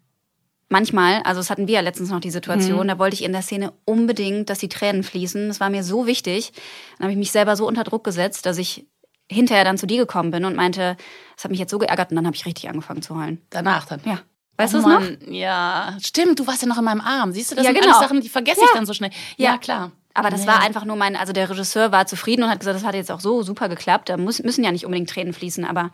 [0.71, 3.41] manchmal, also es hatten wir ja letztens noch die Situation, da wollte ich in der
[3.41, 5.47] Szene unbedingt, dass die Tränen fließen.
[5.47, 6.51] Das war mir so wichtig.
[6.97, 8.87] Dann habe ich mich selber so unter Druck gesetzt, dass ich
[9.29, 10.97] hinterher dann zu dir gekommen bin und meinte,
[11.35, 13.41] das hat mich jetzt so geärgert und dann habe ich richtig angefangen zu heulen.
[13.49, 14.01] danach dann.
[14.05, 14.19] Ja.
[14.57, 15.31] Weißt Oh du es noch?
[15.33, 17.31] Ja, stimmt, du warst ja noch in meinem Arm.
[17.31, 17.95] Siehst du, das Ja, sind genau.
[17.95, 19.09] alles Sachen, die vergesse ich dann so schnell.
[19.37, 19.57] Ja, Ja.
[19.57, 19.91] klar.
[20.13, 20.47] Aber das Ja.
[20.47, 23.09] war einfach nur mein, also der Regisseur war zufrieden und hat gesagt, das hat jetzt
[23.11, 24.09] auch so super geklappt.
[24.09, 25.63] Da muss, müssen ja nicht unbedingt Tränen fließen.
[25.63, 25.89] Aber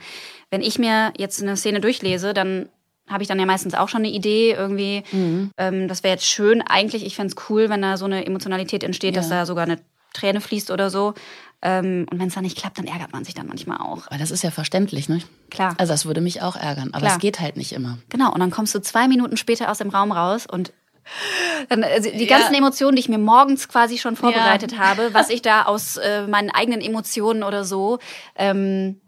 [0.50, 2.68] wenn ich mir jetzt eine Szene durchlese, dann
[3.10, 5.04] habe ich dann ja meistens auch schon eine Idee irgendwie.
[5.12, 5.52] Mhm.
[5.58, 6.62] Ähm, das wäre jetzt schön.
[6.62, 9.38] Eigentlich, ich fände es cool, wenn da so eine Emotionalität entsteht, dass Ja.
[9.40, 9.80] da sogar eine
[10.14, 11.14] Träne fließt oder so.
[11.62, 14.10] Ähm, und wenn es dann nicht klappt, dann ärgert man sich dann manchmal auch.
[14.12, 15.22] Weil das ist ja verständlich, ne?
[15.50, 15.74] Klar.
[15.78, 17.14] Also das würde mich auch ärgern, aber Klar.
[17.14, 17.98] es geht halt nicht immer.
[18.10, 20.72] Genau, und dann kommst du zwei Minuten später aus dem Raum raus und
[21.70, 22.38] dann, also die Ja.
[22.38, 26.28] ganzen Emotionen, die ich mir morgens quasi schon vorbereitet habe, was ich da aus äh,
[26.28, 28.00] meinen eigenen Emotionen oder so
[28.36, 29.00] ähm,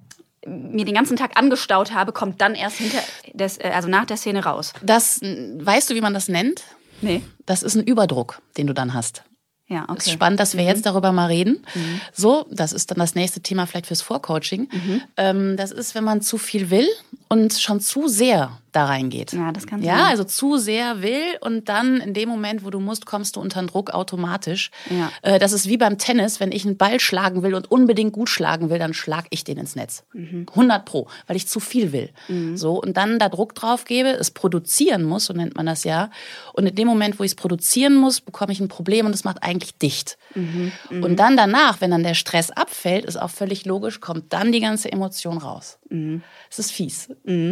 [0.46, 3.00] mir den ganzen Tag angestaut habe, kommt dann erst hinter
[3.34, 4.74] des, äh, also nach der Szene raus.
[4.82, 6.64] Das, weißt du, wie man das nennt?
[7.02, 7.22] Nee.
[7.46, 9.24] Das ist ein Überdruck, den du dann hast.
[9.68, 9.96] Ja, okay.
[9.98, 11.64] Es ist spannend, dass wir jetzt darüber mal reden.
[12.12, 14.68] So, das ist dann das nächste Thema vielleicht fürs Vorcoaching.
[15.16, 16.88] Ähm, das ist, wenn man zu viel will
[17.30, 19.34] und schon zu sehr da reingeht.
[19.34, 20.06] Ja, das kann Ja, sein.
[20.08, 23.60] also zu sehr will und dann in dem Moment, wo du musst, kommst du unter
[23.62, 24.70] den Druck automatisch.
[24.92, 25.12] Ja.
[25.24, 28.30] Äh, das ist wie beim Tennis, wenn ich einen Ball schlagen will und unbedingt gut
[28.30, 30.04] schlagen will, dann schlag ich den ins Netz.
[30.14, 32.12] 100 pro, weil ich zu viel will.
[32.56, 36.12] So und dann da Druck drauf gebe, es produzieren muss, so nennt man das ja.
[36.54, 39.24] Und in dem Moment, wo ich es produzieren muss, bekomme ich ein Problem und es
[39.24, 40.18] macht eigentlich dicht.
[40.92, 44.60] Und dann danach, wenn dann der Stress abfällt, ist auch völlig logisch, kommt dann die
[44.60, 45.79] ganze Emotion raus.
[46.50, 47.10] Es ist fies.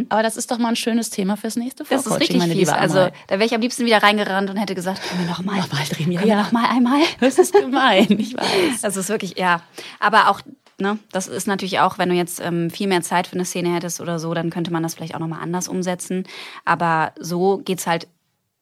[0.09, 2.53] Aber das ist doch mal ein schönes Thema fürs nächste Das ist Vorcoaching, richtig meine
[2.53, 2.67] fies.
[2.67, 5.43] liebe Also da wäre ich am liebsten wieder reingerannt und hätte gesagt, können wir noch
[5.43, 6.43] mal, Nochmal drehen, ja, können wir ja.
[6.43, 7.01] noch mal einmal.
[7.19, 8.81] Das ist gemein, ich weiß.
[8.81, 9.61] Das ist wirklich, ja.
[9.99, 10.41] Aber auch,
[10.77, 13.73] ne, das ist natürlich auch, wenn du jetzt ähm, viel mehr Zeit für eine Szene
[13.73, 16.23] hättest oder so, dann könnte man das vielleicht auch nochmal anders umsetzen.
[16.63, 18.07] Aber so geht's halt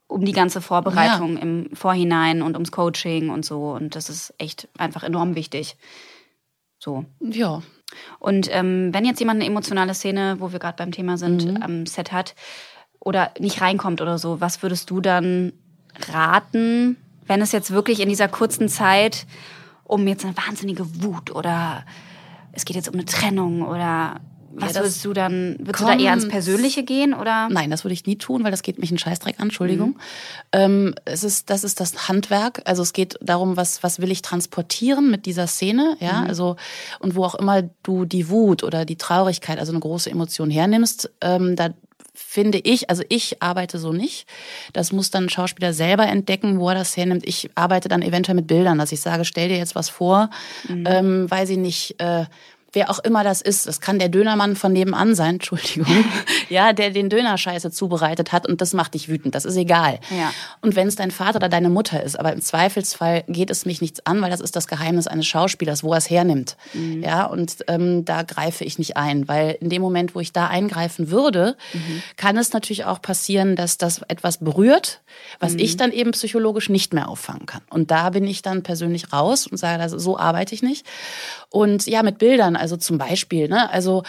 [0.08, 3.72] um die ganze Vorbereitung im Vorhinein und ums Coaching und so.
[3.72, 5.76] Und das ist echt einfach enorm wichtig.
[6.80, 7.06] So.
[7.20, 7.62] Ja,
[8.20, 11.62] Und ähm, wenn jetzt jemand eine emotionale Szene, wo wir gerade beim Thema sind, Mhm.
[11.62, 12.36] am Set hat
[13.00, 15.54] oder nicht reinkommt oder so, was würdest du dann
[16.12, 19.26] raten, wenn es jetzt wirklich in dieser kurzen Zeit
[19.84, 21.86] um jetzt eine wahnsinnige Wut oder
[22.52, 24.20] es geht jetzt um eine Trennung oder
[24.56, 27.50] was das würdest du dann, würdest du da eher ans Persönliche gehen oder?
[27.50, 29.90] Nein, das würde ich nie tun, weil das geht mich einen Scheißdreck an, Entschuldigung.
[29.90, 29.96] Mhm.
[30.54, 32.62] Ähm, es ist, das ist das Handwerk.
[32.66, 36.28] Also es geht darum, was, was will ich transportieren mit dieser Szene, ja, Mhm.
[36.28, 36.56] also,
[37.00, 41.12] und wo auch immer du die Wut oder die Traurigkeit, also eine große Emotion hernimmst,
[41.22, 41.70] ähm, da
[42.18, 44.26] finde ich, also ich arbeite so nicht.
[44.72, 47.28] Das muss dann ein Schauspieler selber entdecken, wo er das hernimmt.
[47.28, 50.30] Ich arbeite dann eventuell mit Bildern, dass ich sage, stell dir jetzt was vor,
[50.70, 50.84] Mhm.
[50.88, 52.24] ähm, weiß ich nicht, äh,
[52.76, 56.06] wer auch immer das ist, das kann der Dönermann von nebenan sein, Entschuldigung,
[56.50, 60.00] ja, der den Döner scheiße zubereitet hat und das macht dich wütend, das ist egal.
[60.10, 60.32] Ja.
[60.62, 63.82] Und wenn es dein Vater oder deine Mutter ist, aber im Zweifelsfall geht es mich
[63.82, 66.58] nichts an, weil das ist das Geheimnis eines Schauspielers, wo er es hernimmt.
[67.02, 70.48] Ja, und ähm, da greife ich nicht ein, weil in dem Moment, wo ich da
[70.48, 71.56] eingreifen würde,
[72.18, 75.02] kann es natürlich auch passieren, dass das etwas berührt,
[75.40, 77.62] was ich dann eben psychologisch nicht mehr auffangen kann.
[77.70, 80.86] Und da bin ich dann persönlich raus und sage, also so arbeite ich nicht.
[81.50, 84.02] Und ja, mit Bildern, also zum Beispiel, ne, also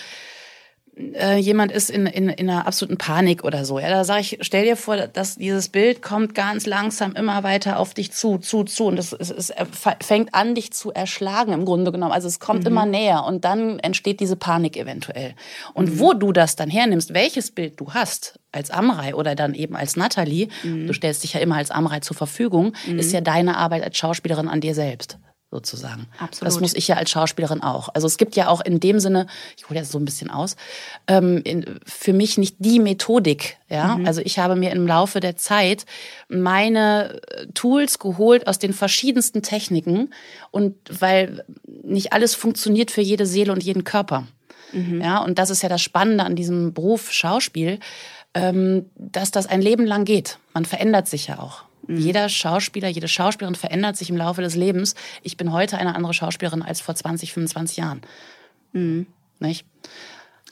[0.96, 3.78] äh, jemand ist in, in, in einer absoluten Panik oder so.
[3.78, 7.78] Ja, da sage ich, stell dir vor, dass dieses Bild kommt ganz langsam immer weiter
[7.78, 8.86] auf dich zu, zu, zu.
[8.86, 9.52] Und es, es, es
[10.00, 12.12] fängt an, dich zu erschlagen im Grunde genommen.
[12.12, 15.34] Also es kommt immer näher und dann entsteht diese Panik eventuell.
[15.74, 19.76] Und wo du das dann hernimmst, welches Bild du hast, als Amrei oder dann eben
[19.76, 23.84] als Nathalie, du stellst dich ja immer als Amrei zur Verfügung, ist ja deine Arbeit
[23.84, 25.18] als Schauspielerin an dir selbst.
[25.50, 26.06] Sozusagen.
[26.18, 26.46] Absolut.
[26.46, 27.88] Das muss ich ja als Schauspielerin auch.
[27.94, 30.56] Also es gibt ja auch in dem Sinne, ich hole jetzt so ein bisschen aus,
[31.06, 33.56] ähm, in, für mich nicht die Methodik.
[33.68, 34.06] Ja, Mhm.
[34.06, 35.86] also ich habe mir im Laufe der Zeit
[36.28, 40.12] meine äh, Tools geholt aus den verschiedensten Techniken
[40.50, 44.26] und weil nicht alles funktioniert für jede Seele und jeden Körper.
[44.72, 45.00] Mhm.
[45.00, 47.78] Ja, und das ist ja das Spannende an diesem Beruf Schauspiel,
[48.34, 50.38] ähm, dass das ein Leben lang geht.
[50.54, 51.62] Man verändert sich ja auch.
[51.86, 51.98] Mhm.
[51.98, 54.94] Jeder Schauspieler, jede Schauspielerin verändert sich im Laufe des Lebens.
[55.22, 58.00] Ich bin heute eine andere Schauspielerin als vor 20, 25 Jahren.
[58.72, 59.64] Nicht?
[59.64, 59.66] Mhm.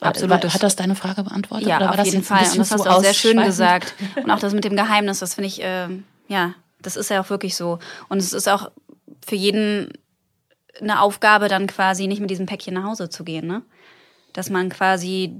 [0.01, 0.43] Absolut.
[0.43, 1.67] War- Hat das deine Frage beantwortet?
[1.67, 2.43] Ja, oder war auf das jeden Fall.
[2.49, 3.93] Und das hast du auch sehr schön gesagt.
[4.23, 7.29] Und auch das mit dem Geheimnis, das finde ich, ähm, ja, das ist ja auch
[7.29, 7.79] wirklich so.
[8.09, 8.71] Und es ist auch
[9.25, 9.93] für jeden
[10.81, 13.61] eine Aufgabe, dann quasi nicht mit diesem Päckchen nach Hause zu gehen, ne?
[14.33, 15.33] Dass man quasi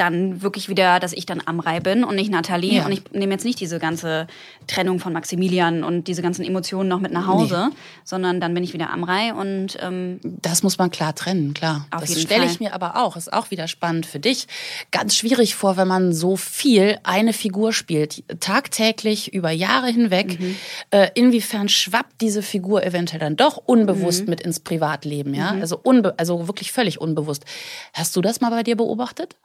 [0.00, 2.78] dann wirklich wieder, dass ich dann Amrei bin und nicht Nathalie.
[2.78, 2.86] Ja.
[2.86, 4.26] Und ich nehme jetzt nicht diese ganze
[4.66, 7.70] Trennung von Maximilian und diese ganzen Emotionen noch mit nach Hause,
[8.04, 11.86] sondern dann bin ich wieder Amrei und ähm, Das muss man klar trennen, klar.
[11.90, 14.46] Auf das stelle ich mir aber auch, ist auch wieder spannend für dich,
[14.90, 20.40] ganz schwierig vor, wenn man so viel eine Figur spielt, tagtäglich über Jahre hinweg.
[20.40, 20.56] Mhm.
[20.90, 24.30] Äh, inwiefern schwappt diese Figur eventuell dann doch unbewusst Mhm.
[24.30, 25.50] mit ins Privatleben, ja?
[25.60, 27.44] Also, unbe also wirklich völlig unbewusst.
[27.92, 29.36] Hast du das mal bei dir beobachtet?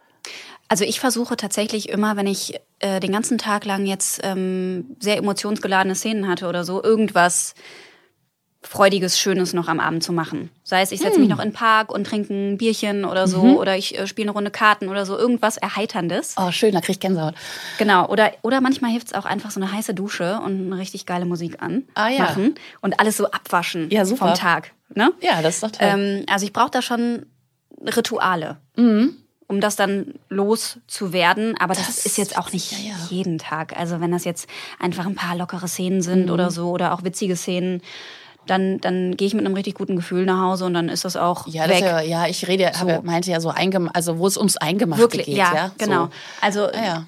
[0.67, 5.17] Also ich versuche tatsächlich immer, wenn ich äh, den ganzen Tag lang jetzt ähm, sehr
[5.17, 7.53] emotionsgeladene Szenen hatte oder so, irgendwas
[8.63, 10.49] Freudiges, Schönes noch am Abend zu machen.
[10.63, 13.43] Sei es, ich setze mich noch in den Park und trinke ein Bierchen oder so,
[13.61, 16.33] oder ich äh, spiele eine Runde Karten oder so, irgendwas Erheiterndes.
[16.39, 17.35] Oh, schön, da krieg ich Gänsehaut.
[17.77, 21.05] Genau, oder, oder manchmal hilft es auch einfach so eine heiße Dusche und eine richtig
[21.05, 22.23] geile Musik an Ah, ja.
[22.23, 24.29] machen und alles so abwaschen Ja, super.
[24.29, 24.71] vom Tag.
[24.95, 25.11] Ne?
[25.21, 25.87] Ja, das ist doch toll.
[25.87, 27.27] Ähm, also ich brauche da schon
[27.85, 29.15] Rituale, Mhm.
[29.47, 31.55] Um das dann loszuwerden.
[31.59, 32.95] Aber das, Das ist jetzt auch nicht ja, ja.
[33.09, 33.77] jeden Tag.
[33.77, 34.47] Also wenn das jetzt
[34.79, 36.31] einfach ein paar lockere Szenen sind Mhm.
[36.31, 37.81] oder so oder auch witzige Szenen,
[38.47, 41.15] dann, dann gehe ich mit einem richtig guten Gefühl nach Hause und dann ist das
[41.15, 41.83] auch ja, das weg.
[41.85, 42.81] ist ja, ja, ich rede, So.
[42.81, 46.05] habe, meinte ja so eingem also wo es ums Eingemachte Wirklich, geht, ja, ja, genau.
[46.05, 46.11] So.
[46.41, 47.05] Also Ah,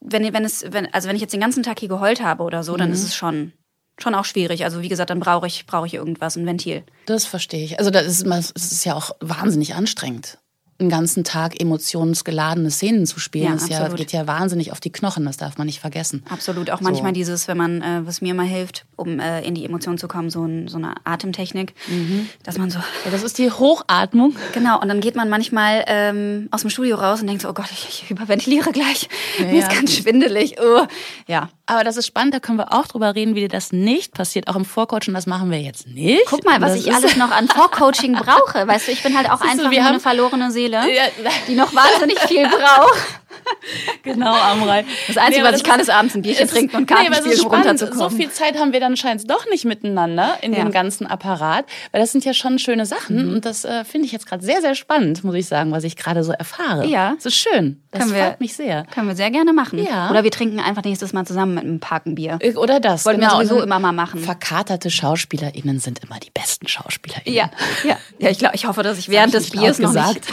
[0.00, 2.64] wenn, wenn es, wenn, also wenn ich jetzt den ganzen Tag hier geheult habe oder
[2.64, 2.94] so, dann Mhm.
[2.94, 3.52] ist es schon,
[3.98, 4.64] schon auch schwierig.
[4.64, 6.82] Also wie gesagt, dann brauche ich, brauche ich irgendwas, ein Ventil.
[7.06, 7.78] Das verstehe ich.
[7.78, 10.38] Also das ist, es ist ja auch wahnsinnig anstrengend,
[10.82, 13.44] einen ganzen Tag emotionsgeladene Szenen zu spielen.
[13.46, 16.22] Ja, das ja, geht ja wahnsinnig auf die Knochen, das darf man nicht vergessen.
[16.28, 16.70] Absolut.
[16.70, 19.98] Auch manchmal dieses, wenn man, äh, was mir mal hilft, um äh, in die Emotion
[19.98, 22.28] zu kommen, so, ein, so eine Atemtechnik, Mhm.
[22.42, 24.34] dass man so, Ja, das ist die Hochatmung.
[24.52, 27.52] genau, und dann geht man manchmal ähm, aus dem Studio raus und denkt so, oh
[27.54, 29.08] Gott, ich, ich hyperventiliere gleich.
[29.38, 29.78] Mir ist Ja.
[29.78, 30.56] ganz schwindelig.
[30.60, 30.86] Oh.
[31.26, 31.48] Ja.
[31.72, 34.48] Aber das ist spannend, da können wir auch drüber reden, wie dir das nicht passiert,
[34.48, 36.22] auch im Vorcoachen, das machen wir jetzt nicht.
[36.26, 38.66] Guck mal, was das ich ist- alles noch an Vorcoaching brauche.
[38.66, 41.04] Weißt du, ich bin halt auch Siehst du, einfach wir haben- eine verlorene Seele, Ja,
[41.48, 42.98] die noch wahnsinnig viel braucht.
[44.02, 44.84] Genau, Amrei.
[45.08, 47.06] Das Einzige, aber was ich kann, ist abends ein Bierchen es trinken und nee, Karten
[47.06, 47.66] aber es spielen, ist um spannend.
[47.82, 48.10] runterzukommen.
[48.10, 50.60] So viel Zeit haben wir dann scheint doch nicht miteinander in Ja.
[50.60, 53.34] dem ganzen Apparat, weil das sind ja schon schöne Sachen Mhm.
[53.34, 55.96] und das äh, finde ich jetzt gerade sehr, sehr spannend, muss ich sagen, was ich
[55.96, 56.86] gerade so erfahre.
[56.86, 57.14] Ja.
[57.16, 57.80] Das ist schön.
[57.90, 58.84] Das Können wir- freut mich sehr.
[58.94, 59.78] Können wir sehr gerne machen.
[59.82, 60.10] Ja.
[60.10, 62.38] Oder wir trinken einfach nächstes Mal zusammen mit einem Parkenbier.
[62.40, 63.04] Äh, Oder das.
[63.04, 63.38] Wollten wir genau.
[63.38, 64.20] sowieso Und immer mal machen.
[64.20, 67.34] Verkaterte SchauspielerInnen sind immer die besten SchauspielerInnen.
[67.34, 67.50] Ja,
[67.84, 68.30] ja, ja.
[68.30, 70.26] Ich glaube, ich hoffe, dass ich während hab des ich nicht Biers noch nicht.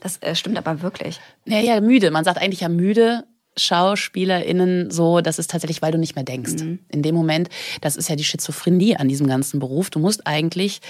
[0.00, 1.20] Das äh, stimmt aber wirklich.
[1.44, 2.10] Ja, ja, müde.
[2.10, 3.24] Man sagt eigentlich ja müde.
[3.56, 6.62] SchauspielerInnen so, das ist tatsächlich, weil du nicht mehr denkst.
[6.88, 7.48] In dem Moment,
[7.80, 9.90] das ist ja die Schizophrenie an diesem ganzen Beruf.
[9.90, 10.80] Du musst eigentlich,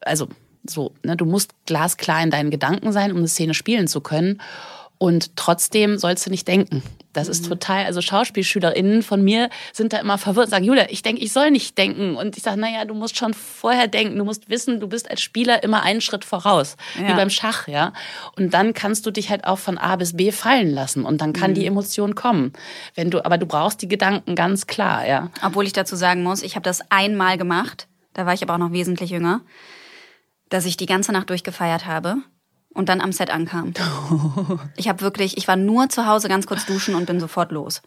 [0.00, 0.28] also
[0.68, 4.40] so, ne, du musst glasklar in deinen Gedanken sein, um eine Szene spielen zu können.
[4.98, 6.82] Und trotzdem sollst du nicht denken.
[7.12, 11.02] Das ist total, also SchauspielschülerInnen von mir sind da immer verwirrt und sagen, Julia, ich
[11.02, 12.16] denke, ich soll nicht denken.
[12.16, 14.18] Und ich sage, naja, du musst schon vorher denken.
[14.18, 16.76] Du musst wissen, du bist als Spieler immer einen Schritt voraus.
[16.96, 17.14] Wie Ja.
[17.14, 17.92] beim Schach, ja.
[18.36, 21.04] Und dann kannst du dich halt auch von A bis B fallen lassen.
[21.04, 22.52] Und dann kann die Emotion kommen.
[22.94, 25.30] Wenn du, aber du brauchst die Gedanken ganz klar, ja.
[25.42, 28.58] Obwohl ich dazu sagen muss, ich habe das einmal gemacht, da war ich aber auch
[28.58, 29.42] noch wesentlich jünger,
[30.50, 32.16] dass ich die ganze Nacht durchgefeiert habe
[32.74, 33.72] und dann am Set ankam.
[34.76, 37.82] Ich habe wirklich, ich war nur zu Hause ganz kurz duschen und bin sofort los.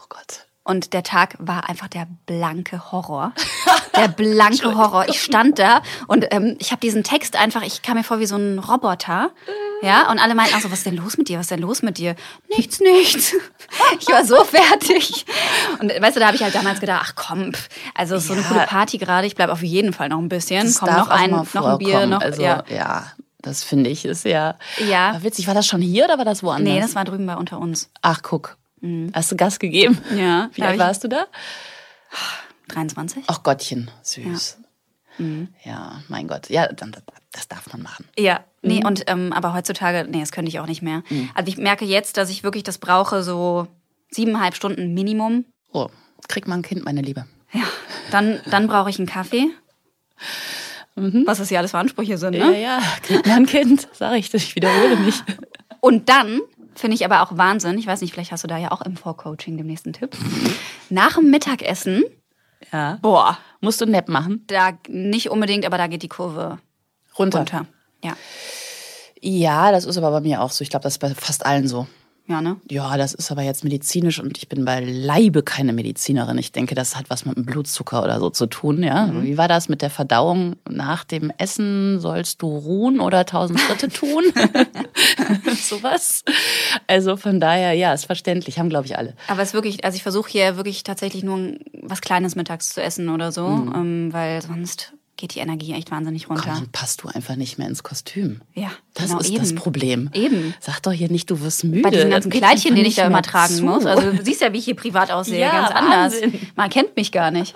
[0.00, 0.46] Oh Gott.
[0.62, 3.32] Und der Tag war einfach der blanke Horror.
[3.96, 5.08] Der blanke Horror.
[5.08, 8.26] Ich stand da und ähm, ich habe diesen Text einfach, ich kam mir vor wie
[8.26, 9.30] so ein Roboter.
[9.80, 11.38] Ja, und alle meinten auch so, was ist denn los mit dir?
[11.38, 12.14] Was ist denn los mit dir?
[12.56, 13.32] Nichts, nichts.
[13.98, 15.24] Ich war so fertig.
[15.80, 18.42] Und weißt du, da habe ich halt damals gedacht, ach komm, pff, also so eine
[18.42, 18.48] Ja.
[18.48, 19.26] coole Party gerade.
[19.26, 20.64] Ich bleib auf jeden Fall noch ein bisschen.
[20.66, 22.20] Das Komm, noch ein, noch ein Bier, noch.
[22.20, 22.64] also, ja.
[22.68, 23.06] ja.
[23.46, 24.56] Das finde ich ist ja,
[24.88, 25.10] Ja.
[25.10, 25.46] Aber witzig.
[25.46, 26.74] War das schon hier oder war das woanders?
[26.74, 27.90] Nee, das war drüben bei unter uns.
[28.02, 28.56] Ach, guck.
[29.14, 29.98] Hast du Gas gegeben?
[30.14, 31.26] Ja, Wie alt warst du da?
[32.68, 33.24] 23?
[33.26, 34.58] Ach Gottchen, süß.
[35.64, 36.02] Ja.
[36.08, 36.50] mein Gott.
[36.50, 36.94] Ja, dann,
[37.32, 38.06] das darf man machen.
[38.18, 38.86] Ja, nee, Mhm.
[38.86, 41.02] und ähm, aber heutzutage, nee, das könnte ich auch nicht mehr.
[41.34, 43.66] Also ich merke jetzt, dass ich wirklich das brauche, so
[44.10, 45.46] siebeneinhalb Stunden Minimum.
[45.72, 45.88] Oh,
[46.28, 47.26] krieg mal ein Kind, meine Liebe.
[47.52, 47.62] Ja,
[48.10, 49.46] dann, dann brauche ich einen Kaffee.
[50.96, 51.24] Mhm.
[51.26, 52.58] Was das hier alles für Ansprüche sind, ne?
[52.60, 52.80] Ja,
[53.10, 55.22] ja, ein Kind, sag ich, ich wiederhole mich.
[55.80, 56.40] Und dann
[56.74, 58.96] finde ich aber auch Wahnsinn, ich weiß nicht, vielleicht hast du da ja auch im
[58.96, 60.16] Vorcoaching den nächsten Tipp.
[60.90, 62.02] Nach dem Mittagessen,
[62.72, 62.98] Ja.
[63.02, 64.44] boah, Musst du einen Nap machen?
[64.46, 66.58] da nicht unbedingt, aber da geht die Kurve
[67.18, 67.38] Runter.
[67.38, 67.66] runter.
[68.04, 68.16] Ja,
[69.20, 70.62] Ja, das ist aber bei mir auch so.
[70.62, 71.86] Ich glaube, das ist bei fast allen so.
[72.28, 72.56] Ja, ne?
[72.70, 76.38] Ja, das ist aber jetzt medizinisch und ich bin beileibe keine Medizinerin.
[76.38, 79.10] Ich denke, das hat was mit dem Blutzucker oder so zu tun, ja.
[79.22, 80.56] Wie war das mit der Verdauung?
[80.68, 84.24] Nach dem Essen sollst du ruhen oder tausend Schritte tun?
[85.56, 86.24] Sowas.
[86.86, 89.14] Also von daher, ja, ist verständlich, haben glaube ich alle.
[89.28, 92.82] Aber es ist wirklich, also ich versuche hier wirklich tatsächlich nur was Kleines mittags zu
[92.82, 96.42] essen oder so, ähm, weil sonst geht die Energie echt wahnsinnig runter.
[96.50, 98.42] Komm, dann passt du einfach nicht mehr ins Kostüm.
[98.54, 99.38] Ja, Das genau, ist eben.
[99.38, 100.10] das Problem.
[100.12, 100.54] Eben.
[100.60, 101.82] Sag doch hier nicht, du wirst müde.
[101.82, 103.64] Bei diesen ganzen Kleidchen, die ich da immer tragen zu.
[103.64, 103.86] muss.
[103.86, 106.14] Also du siehst ja, wie ich hier privat aussehe, Ja, ganz anders.
[106.22, 106.40] Wahnsinn.
[106.54, 107.54] Man kennt mich gar nicht.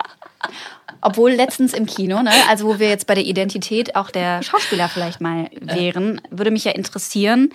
[1.01, 4.87] Obwohl letztens im Kino, ne, also wo wir jetzt bei der Identität auch der Schauspieler
[4.89, 7.49] vielleicht mal wären, würde mich ja interessieren,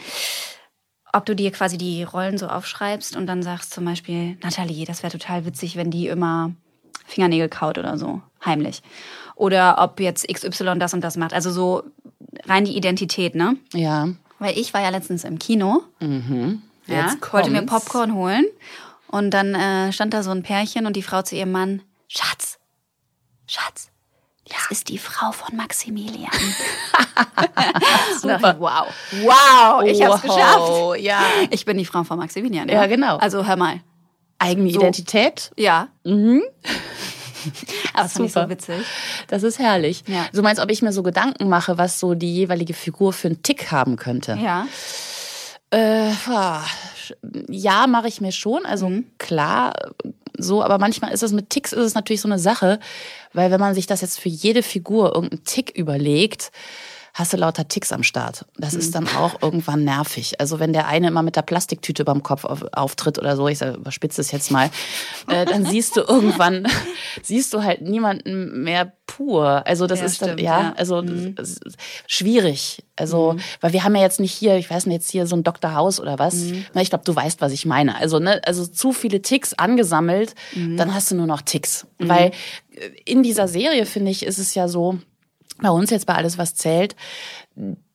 [1.13, 5.03] ob du dir quasi die Rollen so aufschreibst und dann sagst zum Beispiel, Nathalie, das
[5.03, 6.53] wäre total witzig, wenn die immer
[7.07, 8.83] Fingernägel kaut oder so, heimlich.
[9.37, 11.33] Oder ob jetzt XY das und das macht.
[11.33, 11.85] Also so
[12.47, 13.57] rein die Identität, ne?
[13.73, 14.09] ja.
[14.39, 15.83] Weil ich war ja letztens im Kino.
[16.01, 17.87] Ja, Jetzt wollte mir kommt's.
[17.87, 18.45] Popcorn holen.
[19.09, 22.59] Und dann äh, stand da so ein Pärchen und die Frau zu ihrem Mann, Schatz,
[23.47, 23.89] Schatz,
[24.49, 26.31] das ist die Frau von Maximilian.
[28.21, 28.57] Super.
[28.59, 28.87] wow,
[29.23, 31.01] wow, ich hab's Wow, geschafft.
[31.03, 31.21] Ja.
[31.51, 32.69] Ich bin die Frau von Maximilian.
[32.69, 33.17] Ja, genau.
[33.17, 33.81] Also hör mal.
[34.39, 34.81] Eigene So.
[34.81, 35.51] Identität.
[35.57, 35.89] Ja.
[36.05, 36.43] Mhm.
[37.95, 38.85] Aber das fand ich so witzig.
[39.29, 40.05] Das ist herrlich.
[40.07, 40.27] Ja.
[40.33, 43.43] So meinst, ob ich mir so Gedanken mache, was so die jeweilige Figur für einen
[43.43, 44.39] Tick haben könnte.
[44.43, 44.67] Ja.
[45.71, 46.63] Äh, ah,
[47.49, 48.65] ja, mache ich mir schon.
[48.67, 49.07] Also Mhm.
[49.19, 49.73] klar,
[50.39, 52.79] so, aber manchmal ist es mit Ticks ist es natürlich so eine Sache,
[53.33, 56.53] weil wenn man sich das jetzt für jede Figur irgendeinen Tick überlegt,
[57.17, 58.45] hast du lauter Ticks am Start.
[58.59, 60.39] Das ist dann auch irgendwann nervig.
[60.39, 63.63] Also wenn der eine immer mit der Plastiktüte beim Kopf auf, auftritt oder so, ich
[63.63, 64.69] überspitze es jetzt mal,
[65.29, 66.67] äh, dann siehst du irgendwann,
[67.23, 69.67] siehst du halt niemanden mehr pur.
[69.67, 70.75] Also das Ja, ist dann, stimmt, ja, ja.
[70.77, 72.85] also das ist schwierig.
[72.97, 75.43] Also, weil wir haben ja jetzt nicht hier, ich weiß nicht, jetzt hier so ein
[75.43, 75.75] Dr.
[75.75, 76.37] House oder was.
[76.75, 77.97] Na, ich glaube, du weißt, was ich meine.
[77.97, 81.87] Also, ne, also zu viele Ticks angesammelt, dann hast du nur noch Ticks.
[81.99, 82.33] Weil
[82.75, 84.99] äh, in dieser Serie, finde ich, ist es ja so,
[85.59, 86.97] bei uns jetzt bei alles, was zählt,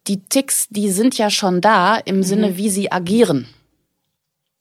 [0.08, 3.48] die Ticks, die sind ja schon da im Sinne, wie sie agieren.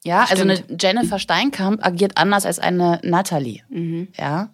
[0.02, 3.62] Ja, also eine Jennifer Steinkamp agiert anders als eine Natalie.
[4.16, 4.50] Ja.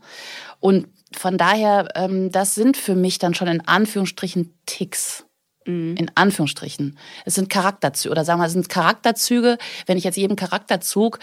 [0.58, 5.25] Und von daher, ähm, das sind für mich dann schon in Anführungsstrichen Ticks.
[5.96, 6.96] In Anführungsstrichen.
[7.24, 9.58] Es sind Charakterzüge, oder sagen wir, es sind Charakterzüge.
[9.86, 11.18] Wenn ich jetzt jedem Charakterzug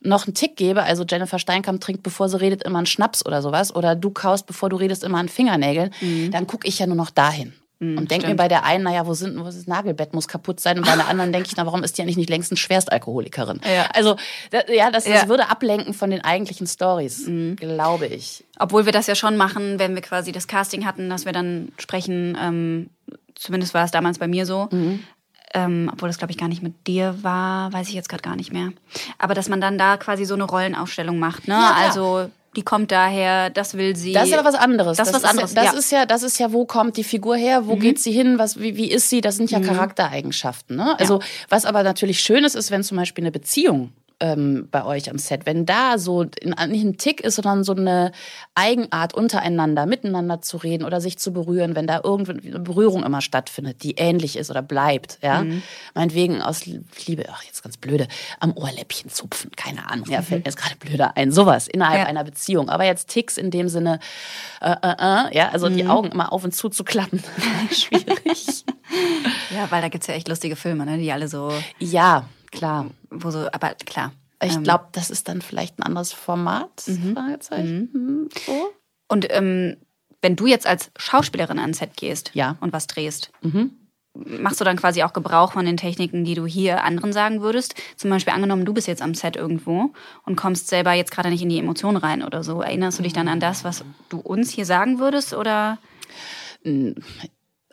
[0.00, 3.42] noch einen Tick gebe, also Jennifer Steinkamp trinkt, bevor sie redet, immer einen Schnaps oder
[3.42, 5.90] sowas, oder du kaust, bevor du redest, immer einen Fingernägel,
[6.30, 7.54] dann gucke ich ja nur noch dahin.
[7.78, 10.60] Und denke mir bei der einen, naja, wo sind, wo ist das Nagelbett, muss kaputt
[10.60, 10.78] sein.
[10.78, 13.60] Und bei der anderen denke ich, na, warum ist die eigentlich nicht längst eine Schwerstalkoholikerin?
[13.64, 13.86] Ja.
[13.92, 14.16] Also,
[14.50, 15.24] da, ja, das, das Ja.
[15.24, 15.28] Mhm.
[15.28, 18.44] würde ablenken von den eigentlichen Stories, glaube ich.
[18.58, 21.72] Obwohl wir das ja schon machen, wenn wir quasi das Casting hatten, dass wir dann
[21.76, 22.90] sprechen, ähm,
[23.34, 24.68] zumindest war es damals bei mir so,
[25.52, 28.36] ähm, obwohl das glaube ich gar nicht mit dir war, weiß ich jetzt gerade gar
[28.36, 28.70] nicht mehr.
[29.18, 31.54] Aber dass man dann da quasi so eine Rollenaufstellung macht, ne?
[31.54, 34.12] Ja, also die kommt daher, das will sie.
[34.12, 34.96] Das ist aber was anderes.
[34.96, 35.78] Das ist was anderes, Ja, das ja.
[35.78, 38.58] ist ja, das ist ja, wo kommt die Figur her, wo geht sie hin, was,
[38.58, 39.20] wie, wie ist sie?
[39.20, 40.76] Das sind ja Charaktereigenschaften.
[40.76, 40.98] Ne?
[40.98, 45.10] Also was aber natürlich schön ist, ist, wenn zum Beispiel eine Beziehung ähm, bei euch
[45.10, 48.12] am Set, wenn da so in, nicht ein Tick ist, sondern so eine
[48.54, 53.20] Eigenart untereinander, miteinander zu reden oder sich zu berühren, wenn da irgendwie eine Berührung immer
[53.20, 55.44] stattfindet, die ähnlich ist oder bleibt, ja.
[55.94, 58.08] Meinetwegen aus Liebe, ach jetzt ganz blöde,
[58.40, 62.06] am Ohrläppchen zupfen, keine Ahnung, ja, fällt mir jetzt gerade blöder ein, sowas innerhalb Ja.
[62.06, 62.68] einer Beziehung.
[62.70, 63.98] Aber jetzt Ticks in dem Sinne,
[64.62, 67.22] äh, äh, äh, ja, also die Augen immer auf und zu zu klappen,
[67.70, 68.64] schwierig.
[69.54, 70.98] ja, weil da gibt's ja echt lustige Filme, ne?
[70.98, 72.24] Die alle so, ja,
[72.56, 72.86] klar.
[73.10, 74.12] wo so, aber klar.
[74.42, 76.82] Ich Ähm, glaube, das ist dann vielleicht ein anderes Format.
[77.14, 77.88] Fragezeichen.
[77.92, 78.28] Mhm.
[78.46, 78.68] So.
[79.08, 79.76] Und ähm,
[80.20, 82.52] wenn du jetzt als Schauspielerin ans Set gehst Ja.
[82.52, 82.58] Mhm.
[82.60, 83.30] und was drehst,
[84.14, 87.74] machst du dann quasi auch Gebrauch von den Techniken, die du hier anderen sagen würdest?
[87.96, 89.92] Zum Beispiel angenommen, du bist jetzt am Set irgendwo
[90.24, 92.60] und kommst selber jetzt gerade nicht in die Emotionen rein oder so.
[92.62, 95.32] Erinnerst du dich dann an das, was du uns hier sagen würdest?
[95.34, 95.78] Oder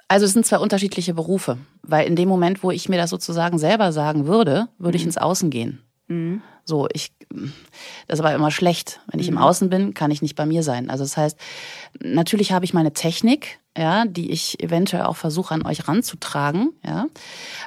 [0.07, 3.57] Also es sind zwei unterschiedliche Berufe, weil in dem Moment, wo ich mir das sozusagen
[3.57, 5.81] selber sagen würde, würde ich ins Außen gehen.
[6.65, 7.13] So, ich,
[8.07, 9.01] das ist aber immer schlecht.
[9.07, 10.89] Wenn ich im Außen bin, kann ich nicht bei mir sein.
[10.89, 11.37] Also das heißt,
[11.99, 17.07] natürlich habe ich meine Technik, ja, die ich eventuell auch versuche an euch ranzutragen, ja.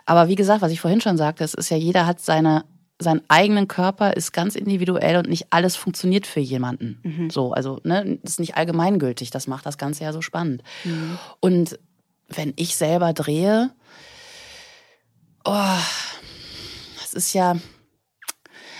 [0.04, 2.64] Aber wie gesagt, was ich vorhin schon sagte, es ist ja jeder hat seine
[2.98, 6.98] sein eigenen Körper ist ganz individuell und nicht alles funktioniert für jemanden.
[7.02, 7.30] Mhm.
[7.30, 9.30] So, also ne, das ist nicht allgemeingültig.
[9.30, 10.62] Das macht das Ganze ja so spannend.
[10.84, 11.18] Mhm.
[11.40, 11.78] Und
[12.28, 13.70] wenn ich selber drehe,
[15.44, 15.78] oh,
[17.00, 17.56] das ist ja,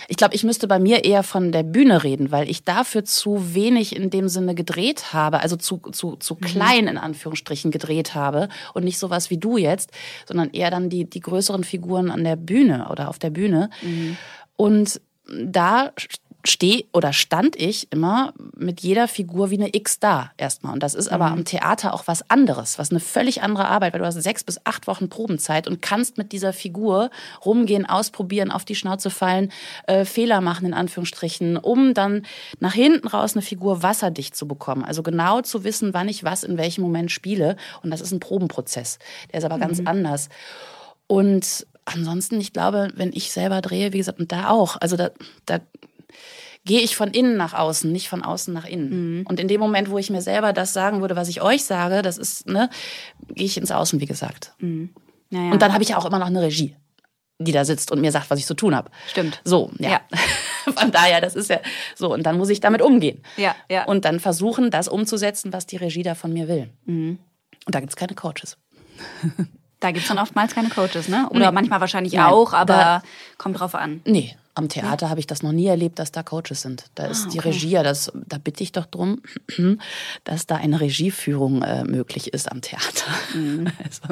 [0.09, 3.53] ich glaube, ich müsste bei mir eher von der Bühne reden, weil ich dafür zu
[3.53, 6.41] wenig in dem Sinne gedreht habe, also zu, zu, zu mhm.
[6.41, 9.91] klein in Anführungsstrichen gedreht habe und nicht sowas wie du jetzt,
[10.25, 13.69] sondern eher dann die, die größeren Figuren an der Bühne oder auf der Bühne.
[13.81, 14.17] Mhm.
[14.55, 15.91] Und da
[16.49, 20.73] stehe oder stand ich immer mit jeder Figur wie eine X da erstmal.
[20.73, 21.33] Und das ist aber mhm.
[21.33, 24.59] am Theater auch was anderes, was eine völlig andere Arbeit, weil du hast sechs bis
[24.65, 27.09] acht Wochen Probenzeit und kannst mit dieser Figur
[27.45, 29.51] rumgehen, ausprobieren, auf die Schnauze fallen,
[29.87, 32.25] äh, Fehler machen in Anführungsstrichen, um dann
[32.59, 34.83] nach hinten raus eine Figur wasserdicht zu bekommen.
[34.83, 37.55] Also genau zu wissen, wann ich was in welchem Moment spiele.
[37.83, 38.99] Und das ist ein Probenprozess.
[39.31, 39.61] Der ist aber mhm.
[39.61, 40.29] ganz anders.
[41.07, 45.11] Und ansonsten, ich glaube, wenn ich selber drehe, wie gesagt, und da auch, also da,
[45.45, 45.59] da
[46.65, 49.19] gehe ich von innen nach außen, nicht von außen nach innen.
[49.19, 49.27] Mhm.
[49.27, 52.01] Und in dem Moment, wo ich mir selber das sagen würde, was ich euch sage,
[52.01, 52.69] das ist, ne,
[53.29, 54.53] gehe ich ins Außen, wie gesagt.
[54.59, 54.93] Mhm.
[55.29, 55.51] Ja, ja.
[55.51, 56.75] Und dann habe ich ja auch immer noch eine Regie,
[57.39, 58.91] die da sitzt und mir sagt, was ich zu tun habe.
[59.07, 59.41] Stimmt.
[59.43, 59.89] So, ja.
[59.89, 60.01] ja.
[60.73, 61.59] Von daher, das ist ja
[61.95, 62.13] so.
[62.13, 63.23] Und dann muss ich damit umgehen.
[63.37, 63.85] Ja, ja.
[63.85, 66.69] Und dann versuchen, das umzusetzen, was die Regie da von mir will.
[66.85, 67.19] Mhm.
[67.65, 68.57] Und da gibt es keine Coaches.
[69.79, 71.27] Da gibt es dann oftmals keine Coaches, ne?
[71.29, 71.51] Oder nee.
[71.51, 73.03] manchmal wahrscheinlich Nein, auch, aber
[73.37, 74.01] kommt drauf an.
[74.05, 75.09] Nee, am Theater ja.
[75.09, 76.85] habe ich das noch nie erlebt, dass da Coaches sind.
[76.95, 77.31] Da ist ah, okay.
[77.33, 79.21] die Regie, das, da bitte ich doch drum,
[80.23, 83.11] dass da eine Regieführung äh, möglich ist am Theater.
[83.33, 83.67] Mhm.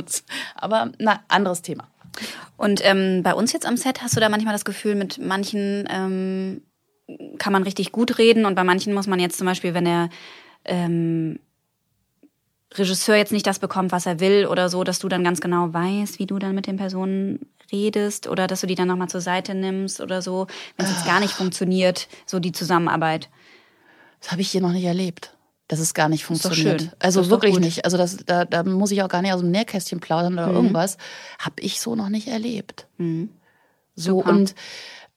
[0.56, 1.88] aber na, anderes Thema.
[2.58, 5.86] Und ähm, bei uns jetzt am Set hast du da manchmal das Gefühl, mit manchen
[5.90, 6.62] ähm,
[7.38, 10.10] kann man richtig gut reden und bei manchen muss man jetzt zum Beispiel, wenn er
[10.64, 11.40] ähm,
[12.78, 15.74] Regisseur jetzt nicht das bekommt, was er will oder so, dass du dann ganz genau
[15.74, 17.40] weißt, wie du dann mit den Personen
[17.72, 21.06] redest oder dass du die dann nochmal zur Seite nimmst oder so, wenn es jetzt
[21.06, 23.30] gar nicht funktioniert, so die Zusammenarbeit.
[24.22, 25.32] Das habe ich hier noch nicht erlebt.
[25.68, 26.82] dass es gar nicht funktioniert.
[26.82, 26.92] Schön.
[27.00, 27.86] Also wirklich nicht.
[27.86, 30.56] Also das, da, da muss ich auch gar nicht aus dem Nähkästchen plaudern oder mhm.
[30.56, 30.98] irgendwas.
[31.40, 32.88] Habe ich so noch nicht erlebt.
[32.98, 33.30] Mhm.
[33.96, 34.30] So Super.
[34.30, 34.56] und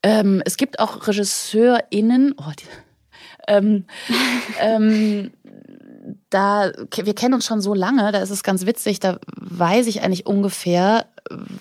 [0.02, 2.64] ähm, es gibt auch RegisseurInnen, oh, die,
[3.48, 3.84] ähm,
[4.60, 5.32] ähm,
[6.30, 10.02] da, wir kennen uns schon so lange, da ist es ganz witzig, da weiß ich
[10.02, 11.06] eigentlich ungefähr,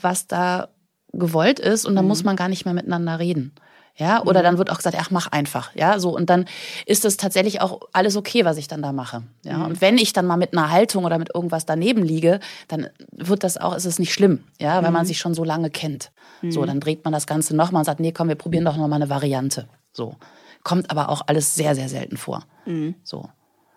[0.02, 0.70] was da
[1.14, 2.10] gewollt ist und da mhm.
[2.10, 3.54] muss man gar nicht mehr miteinander reden.
[4.00, 4.44] Ja, oder mhm.
[4.44, 5.74] dann wird auch gesagt, ach, mach einfach.
[5.74, 6.16] Ja, so.
[6.16, 6.46] Und dann
[6.86, 9.24] ist es tatsächlich auch alles okay, was ich dann da mache.
[9.44, 9.66] Ja, mhm.
[9.66, 13.44] und wenn ich dann mal mit einer Haltung oder mit irgendwas daneben liege, dann wird
[13.44, 14.44] das auch, ist es nicht schlimm.
[14.60, 15.08] Ja, weil man mhm.
[15.08, 16.12] sich schon so lange kennt.
[16.48, 16.68] So, mhm.
[16.68, 19.10] dann dreht man das Ganze nochmal und sagt, nee, komm, wir probieren doch nochmal eine
[19.10, 19.68] Variante.
[19.92, 20.16] So.
[20.64, 22.44] Kommt aber auch alles sehr, sehr selten vor.
[22.66, 22.96] Mhm.
[23.04, 23.30] So.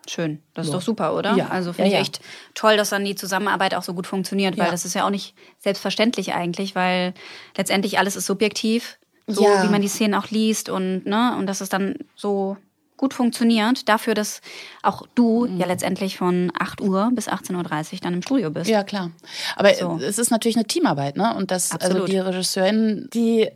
[0.09, 0.43] Schön.
[0.55, 1.37] Das ist doch super, oder?
[1.37, 1.49] Ja.
[1.49, 2.21] Also finde ja, ich echt
[2.55, 5.35] toll, dass dann die Zusammenarbeit auch so gut funktioniert, weil das ist ja auch nicht
[5.59, 7.15] selbstverständlich eigentlich, weil
[7.57, 11.61] letztendlich alles ist subjektiv, so wie man die Szenen auch liest und, ne, und dass
[11.61, 12.57] es dann so
[13.01, 14.43] gut funktioniert, dafür, dass
[14.83, 15.57] auch du mhm.
[15.57, 18.69] ja letztendlich von 8 Uhr bis 18.30 Uhr dann im Studio bist.
[18.69, 19.11] Ja, klar.
[19.57, 19.99] Aber so.
[20.03, 21.35] es ist natürlich eine Teamarbeit, ne?
[21.35, 22.03] Und das, also Absolut.
[22.03, 23.49] also die Regisseurin, die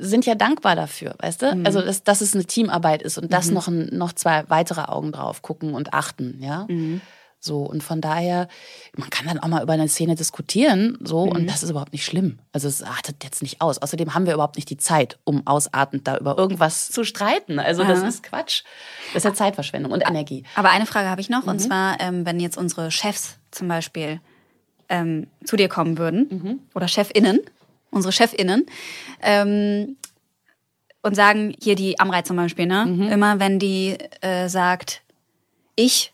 [0.00, 1.54] sind ja dankbar dafür, weißt du?
[1.54, 1.66] Mhm.
[1.66, 3.30] Also, dass, dass es eine Teamarbeit ist und mhm.
[3.30, 6.66] das noch, noch zwei weitere Augen drauf gucken und achten, ja.
[7.44, 8.48] So, und von daher,
[8.96, 11.46] man kann dann auch mal über eine Szene diskutieren, so, und mhm.
[11.46, 12.38] das ist überhaupt nicht schlimm.
[12.52, 13.76] Also, es artet jetzt nicht aus.
[13.82, 17.58] Außerdem haben wir überhaupt nicht die Zeit, um ausartend da über irgendwas zu streiten.
[17.58, 17.92] Also, Aha.
[17.92, 18.62] das ist Quatsch.
[19.12, 20.44] Das ist ja Zeitverschwendung und Energie.
[20.54, 21.60] Aber eine Frage habe ich noch, und mhm.
[21.60, 24.20] zwar, ähm, wenn jetzt unsere Chefs zum Beispiel
[24.88, 26.60] ähm, zu dir kommen würden, mhm.
[26.74, 27.40] oder ChefInnen,
[27.90, 28.64] unsere ChefInnen,
[29.20, 29.96] ähm,
[31.02, 32.86] und sagen, hier die Amrei zum Beispiel, ne?
[32.86, 33.02] Mhm.
[33.12, 35.02] Immer wenn die äh, sagt,
[35.76, 36.13] ich,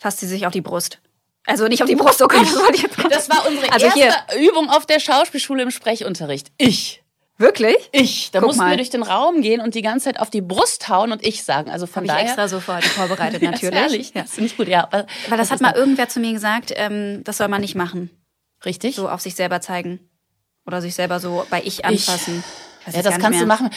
[0.00, 0.98] fasst sie sich auf die Brust.
[1.46, 4.00] Also nicht auf die Brust, okay, das wollte ich jetzt Das war unsere also erste
[4.00, 4.48] hier.
[4.48, 6.50] Übung auf der Schauspielschule im Sprechunterricht.
[6.58, 7.02] Ich.
[7.38, 7.76] Wirklich?
[7.92, 8.30] Ich.
[8.32, 8.70] Da Guck mussten mal.
[8.70, 11.42] wir durch den Raum gehen und die ganze Zeit auf die Brust hauen und ich
[11.42, 11.70] sagen.
[11.70, 12.22] Also von Hab daher.
[12.24, 13.74] ich extra so vorbereitet, natürlich.
[13.74, 14.12] ja, ehrlich?
[14.14, 14.22] Ja.
[14.22, 14.88] Das finde ich gut, ja.
[14.90, 18.10] Weil das, das hat mal irgendwer zu mir gesagt, ähm, das soll man nicht machen.
[18.64, 18.94] Richtig?
[18.96, 20.00] So auf sich selber zeigen.
[20.66, 22.44] Oder sich selber so bei Ich anfassen.
[22.86, 23.70] Ich, ja, das kannst du machen.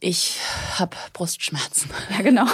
[0.00, 0.38] Ich
[0.78, 1.90] habe Brustschmerzen.
[2.10, 2.46] Ja, genau.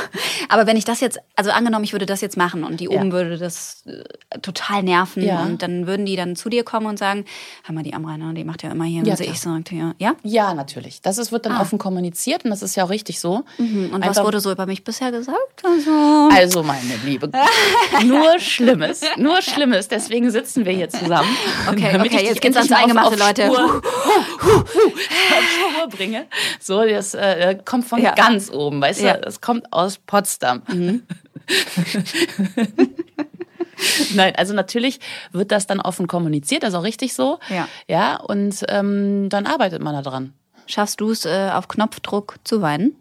[0.49, 3.07] Aber wenn ich das jetzt, also angenommen, ich würde das jetzt machen und die oben
[3.07, 3.13] ja.
[3.13, 5.43] würde das äh, total nerven ja.
[5.43, 7.25] und dann würden die dann zu dir kommen und sagen,
[7.63, 9.95] hör mal, die Amrainer, die macht ja immer hier, ja, ich sagte ja.
[9.99, 10.17] Ja?
[10.23, 11.01] Ja, natürlich.
[11.03, 11.61] Das ist, wird dann ah.
[11.61, 13.45] offen kommuniziert und das ist ja auch richtig so.
[13.59, 13.91] Mhm.
[13.93, 15.63] Und Einfach, was wurde so über mich bisher gesagt?
[15.65, 17.31] Also, also meine Liebe,
[18.05, 19.89] nur Schlimmes, nur Schlimmes.
[19.89, 21.29] Deswegen sitzen wir hier zusammen.
[21.67, 23.45] Okay, okay, jetzt geht's ans Eingemachte, Leute.
[23.47, 23.83] Spur,
[24.41, 26.27] Spur bringe.
[26.61, 28.15] So, das äh, äh, kommt von ja.
[28.15, 29.21] ganz oben, weißt du?
[29.23, 30.63] Das kommt aus Potsdam.
[30.69, 31.03] Mhm.
[34.15, 35.01] Nein, also natürlich
[35.33, 37.39] wird das dann offen kommuniziert, das ist auch richtig so.
[37.49, 37.69] Ja.
[37.89, 40.33] Ja, und ähm, dann arbeitet man da dran.
[40.67, 42.97] Schaffst du es äh, auf Knopfdruck zu weinen?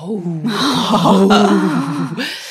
[0.00, 0.22] Oh.
[0.44, 1.50] ja.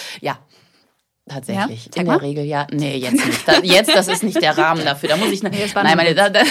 [1.34, 1.90] Tatsächlich.
[1.96, 2.02] Ja?
[2.02, 2.68] In der Regel, ja.
[2.72, 3.48] Nee, jetzt nicht.
[3.48, 5.10] Da, jetzt, das ist nicht der Rahmen dafür.
[5.10, 6.42] Da muss ich eine, war nein, meine, da, da,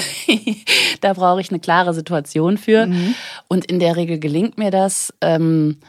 [1.01, 2.87] da brauche ich eine klare Situation für.
[2.87, 3.15] Mhm.
[3.49, 5.13] Und in der Regel gelingt mir das.
[5.21, 5.81] Ähm,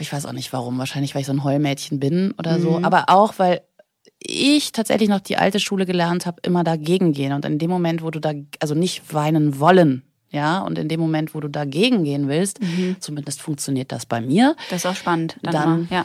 [0.00, 0.78] ich weiß auch nicht warum.
[0.78, 2.62] Wahrscheinlich, weil ich so ein Heulmädchen bin oder Mhm.
[2.62, 2.80] so.
[2.82, 3.60] Aber auch, weil
[4.20, 7.32] ich tatsächlich noch die alte Schule gelernt habe, immer dagegen gehen.
[7.32, 11.00] Und in dem Moment, wo du da, also nicht weinen wollen, ja, und in dem
[11.00, 12.96] Moment, wo du dagegen gehen willst, Mhm.
[13.00, 15.36] zumindest funktioniert das bei mir, Das ist auch spannend.
[15.42, 15.86] Dann, Dann- mal.
[15.90, 16.04] ja.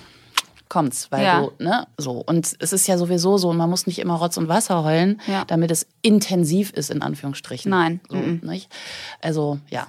[0.74, 1.42] Kommt's, weil Ja.
[1.42, 2.14] du, ne, so.
[2.26, 5.46] Und es ist ja sowieso so, man muss nicht immer Rotz und Wasser heulen, Ja.
[5.46, 7.70] damit es intensiv ist, in Anführungsstrichen.
[7.70, 8.42] Nein, So, mhm.
[8.44, 8.70] nicht?
[9.22, 9.88] Also, ja.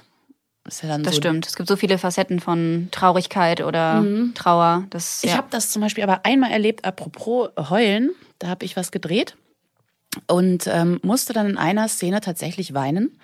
[0.67, 1.21] Ist ja dann Das so.
[1.21, 1.47] stimmt.
[1.47, 4.03] Es gibt so viele Facetten von Traurigkeit oder
[4.35, 4.85] Trauer.
[4.91, 5.37] Das, Ich ja.
[5.37, 9.37] habe das zum Beispiel aber einmal erlebt, apropos heulen, da habe ich was gedreht
[10.27, 13.19] und ähm, musste dann in einer Szene tatsächlich weinen.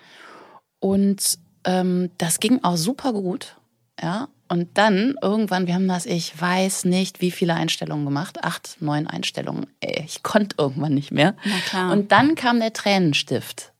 [0.79, 3.55] Und ähm, das ging auch super gut.
[4.01, 4.27] Ja.
[4.51, 9.07] Und dann irgendwann, wir haben das, ich weiß nicht, wie viele Einstellungen gemacht, acht, neun
[9.07, 9.65] Einstellungen.
[9.79, 11.35] Ey, ich konnte irgendwann nicht mehr.
[11.91, 13.71] Und dann kam der Tränenstift,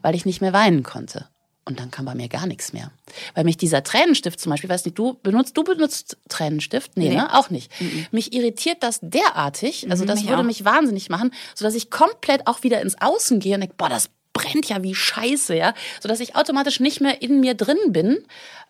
[0.00, 1.26] weil ich nicht mehr weinen konnte.
[1.68, 2.92] Und dann kam bei mir gar nichts mehr.
[3.34, 6.96] Weil mich dieser Tränenstift zum Beispiel, weiß nicht, du benutzt, du benutzt Tränenstift?
[6.96, 7.16] Nee, Nee.
[7.16, 7.34] ne?
[7.34, 7.70] Auch nicht.
[8.12, 10.46] Mich irritiert das derartig, also Mhm, das mich würde auch.
[10.46, 14.08] mich wahnsinnig machen, sodass ich komplett auch wieder ins Außen gehe und denke, boah, das
[14.36, 15.74] brennt ja wie Scheiße, ja.
[16.00, 18.18] Sodass ich automatisch nicht mehr in mir drin bin.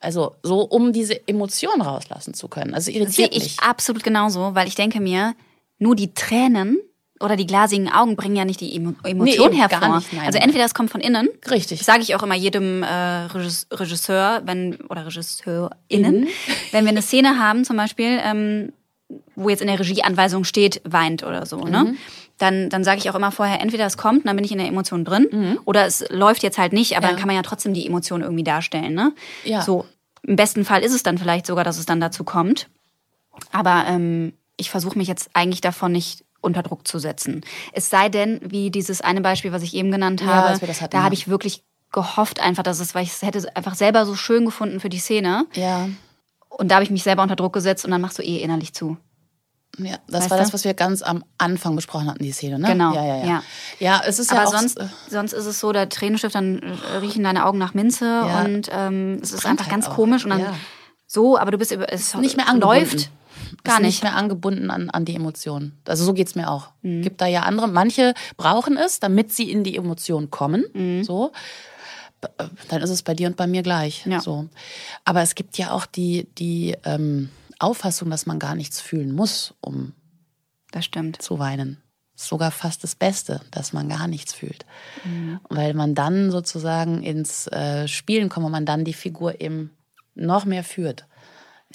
[0.01, 2.75] Also so, um diese Emotion rauslassen zu können.
[2.75, 3.61] Also Sehe irritiert ich mich.
[3.61, 5.35] absolut genauso, weil ich denke mir,
[5.79, 6.79] nur die Tränen
[7.19, 9.97] oder die glasigen Augen bringen ja nicht die Emo Emotion gar hervor.
[9.97, 11.83] nicht, also entweder es kommt von innen, Richtig.
[11.83, 12.87] Sage ich auch immer jedem äh,
[13.29, 16.29] Regis- Regisseur, wenn oder RegisseurInnen, Mhm.
[16.73, 18.73] wenn wir eine Szene haben, zum Beispiel, ähm,
[19.35, 21.95] wo jetzt in der Regieanweisung steht, weint oder so, ne?
[22.37, 22.39] Mhm.
[22.39, 24.67] Dann, dann sage ich auch immer vorher, entweder es kommt, dann bin ich in der
[24.69, 27.05] Emotion drin, oder es läuft jetzt halt nicht, aber Mhm.
[27.05, 27.11] Ja.
[27.13, 29.13] dann kann man ja trotzdem die Emotion irgendwie darstellen, ne?
[29.45, 29.63] Ja.
[29.63, 29.87] So,
[30.23, 32.69] im besten Fall ist es dann vielleicht sogar, dass es dann dazu kommt.
[33.53, 37.43] Aber ähm, ich versuche mich jetzt eigentlich davon nicht unter Druck zu setzen.
[37.73, 40.99] Es sei denn, wie dieses eine Beispiel, was ich eben genannt Ja, habe, hatten, da
[40.99, 41.05] ja.
[41.05, 41.63] habe ich wirklich
[41.93, 44.99] gehofft einfach, dass es, weil ich es hätte einfach selber so schön gefunden für die
[44.99, 45.47] Szene.
[45.55, 45.89] Ja.
[46.49, 48.73] Und da habe ich mich selber unter Druck gesetzt und dann machst du eh innerlich
[48.75, 48.97] zu.
[49.79, 52.69] Ja, das Weißt war das, was wir ganz am Anfang besprochen hatten, die Szene, ne?
[52.69, 53.25] Genau, Ja, ja, ja.
[53.27, 53.43] ja.
[53.79, 56.61] Ja, es ist ja Aber auch, sonst, äh, sonst ist es so, der Tränenstift, dann
[57.01, 58.43] riechen deine Augen nach Minze Ja.
[58.45, 59.95] und ähm, es ist Brennt einfach halt ganz auch.
[59.95, 60.55] komisch und dann Ja.
[61.07, 62.81] so, aber du bist über, es nicht mehr angebunden.
[62.89, 63.11] läuft
[63.65, 63.87] gar nicht.
[63.89, 65.79] nicht mehr angebunden an, an die Emotionen.
[65.87, 66.69] Also so geht's mir auch.
[66.83, 67.03] Mhm.
[67.03, 67.69] Gibt da ja andere.
[67.69, 70.65] Manche brauchen es, damit sie in die Emotion kommen.
[70.73, 71.05] Mhm.
[71.05, 71.33] So.
[72.23, 74.07] Äh, Dann ist es bei dir und bei mir gleich.
[74.07, 74.21] Ja.
[74.21, 74.49] So.
[75.05, 77.29] Aber es gibt ja auch die, die ähm,
[77.59, 79.93] Auffassung, dass man gar nichts fühlen muss, um
[80.73, 81.21] Das stimmt.
[81.23, 81.83] zu weinen.
[82.15, 84.65] Ist sogar fast das Beste, dass man gar nichts fühlt.
[85.05, 85.39] Mhm.
[85.51, 89.71] Weil man dann sozusagen ins äh, Spielen kommt und man dann die Figur eben
[90.15, 91.07] noch mehr führt.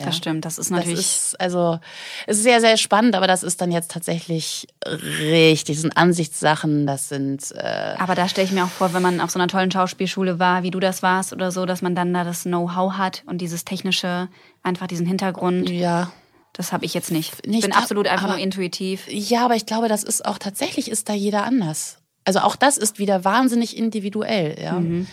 [0.02, 0.08] Ja?
[0.08, 0.46] Das stimmt.
[0.46, 1.00] Das ist Das natürlich.
[1.00, 1.80] ist also
[2.28, 5.76] es ist sehr, sehr spannend, aber das ist dann jetzt tatsächlich richtig.
[5.78, 9.22] Das sind Ansichtssachen, das sind äh, aber da stelle ich mir auch vor, wenn man
[9.22, 12.14] auf so einer tollen Schauspielschule war, wie du das warst oder so, dass man dann
[12.14, 14.28] da das Know-how hat und dieses technische,
[14.64, 15.70] einfach diesen Hintergrund.
[15.70, 16.12] ja.
[16.54, 17.32] Das habe ich jetzt nicht.
[17.46, 19.06] Ich bin ab- absolut einfach aber- nur intuitiv.
[19.08, 22.00] Ja, aber ich glaube, das ist auch tatsächlich ist da jeder anders.
[22.26, 24.74] Also auch das ist wieder wahnsinnig individuell, ja.
[24.74, 25.08] Mhm.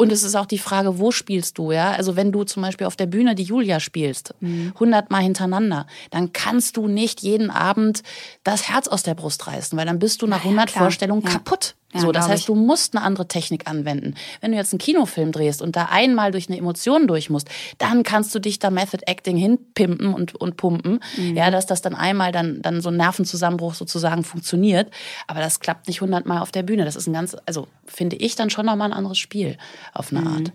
[0.00, 1.92] Und es ist auch die Frage, wo spielst du, ja?
[1.92, 4.72] Also wenn du zum Beispiel auf der Bühne die Julia spielst, Mhm.
[4.80, 8.02] hundertmal hintereinander, dann kannst du nicht jeden Abend
[8.42, 10.84] das Herz aus der Brust reißen, weil dann bist du nach Na ja, 100 klar.
[10.84, 11.30] Vorstellungen Ja.
[11.30, 11.74] kaputt.
[11.92, 12.46] Ja, so, das heißt, ich.
[12.46, 14.14] du musst eine andere Technik anwenden.
[14.40, 18.04] Wenn du jetzt einen Kinofilm drehst und da einmal durch eine Emotion durch musst, dann
[18.04, 21.36] kannst du dich da Method Acting hinpimpen und, und pumpen, Mhm.
[21.36, 24.92] ja, dass das dann einmal dann, dann so ein Nervenzusammenbruch sozusagen funktioniert.
[25.26, 26.84] Aber das klappt nicht hundertmal auf der Bühne.
[26.84, 29.58] Das ist ein ganz, also finde ich dann schon nochmal ein anderes Spiel
[29.92, 30.52] auf eine Art.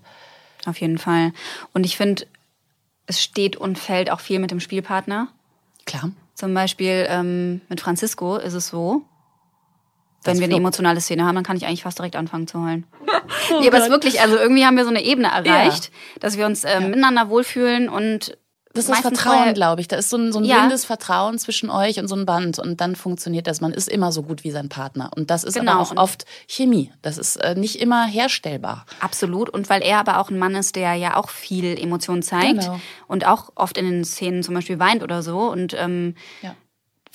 [0.66, 1.34] Auf jeden Fall.
[1.74, 2.26] Und ich finde,
[3.08, 5.28] es steht und fällt auch viel mit dem Spielpartner.
[5.86, 6.12] Klar.
[6.34, 9.04] Zum Beispiel ähm, mit Francisco ist es so,
[10.26, 12.86] wenn wir eine emotionale Szene haben, dann kann ich eigentlich fast direkt anfangen zu heulen.
[13.62, 16.46] nee, aber es ist wirklich, also irgendwie haben wir so eine Ebene erreicht, dass wir
[16.46, 18.38] uns ähm, miteinander wohlfühlen und
[18.74, 19.88] Das ist Vertrauen, glaube ich.
[19.88, 20.58] Da ist so ein, so ein Ja.
[20.60, 22.60] blindes Vertrauen zwischen euch und so ein Band.
[22.60, 23.62] Und dann funktioniert das.
[23.62, 25.12] Man ist immer so gut wie sein Partner.
[25.16, 25.72] Und das ist Genau.
[25.72, 26.92] aber auch oft Chemie.
[27.02, 28.86] Das ist äh, nicht immer herstellbar.
[29.00, 29.50] Absolut.
[29.50, 32.80] Und weil er aber auch ein Mann ist, der ja auch viel Emotion zeigt Genau.
[33.08, 35.40] und auch oft in den Szenen zum Beispiel weint oder so.
[35.50, 36.54] Und ähm, Ja.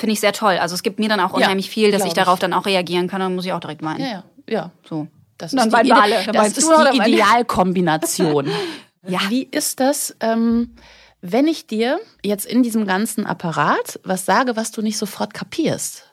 [0.01, 0.57] Finde ich sehr toll.
[0.59, 2.15] Also es gibt mir dann auch Ja, unheimlich viel, dass ich ich.
[2.15, 3.21] darauf dann auch reagieren kann.
[3.21, 4.01] Dann muss ich auch direkt weinen.
[4.01, 4.25] Ja, ja.
[4.49, 4.71] ja.
[4.89, 5.07] So.
[5.39, 6.25] Das Dann ist die, alle.
[6.33, 6.99] Das ist die?
[6.99, 8.49] Idealkombination.
[9.09, 9.19] Ja.
[9.31, 10.75] Wie ist das, ähm,
[11.23, 16.05] wenn ich dir jetzt in diesem ganzen Apparat was sage, was du nicht sofort kapierst?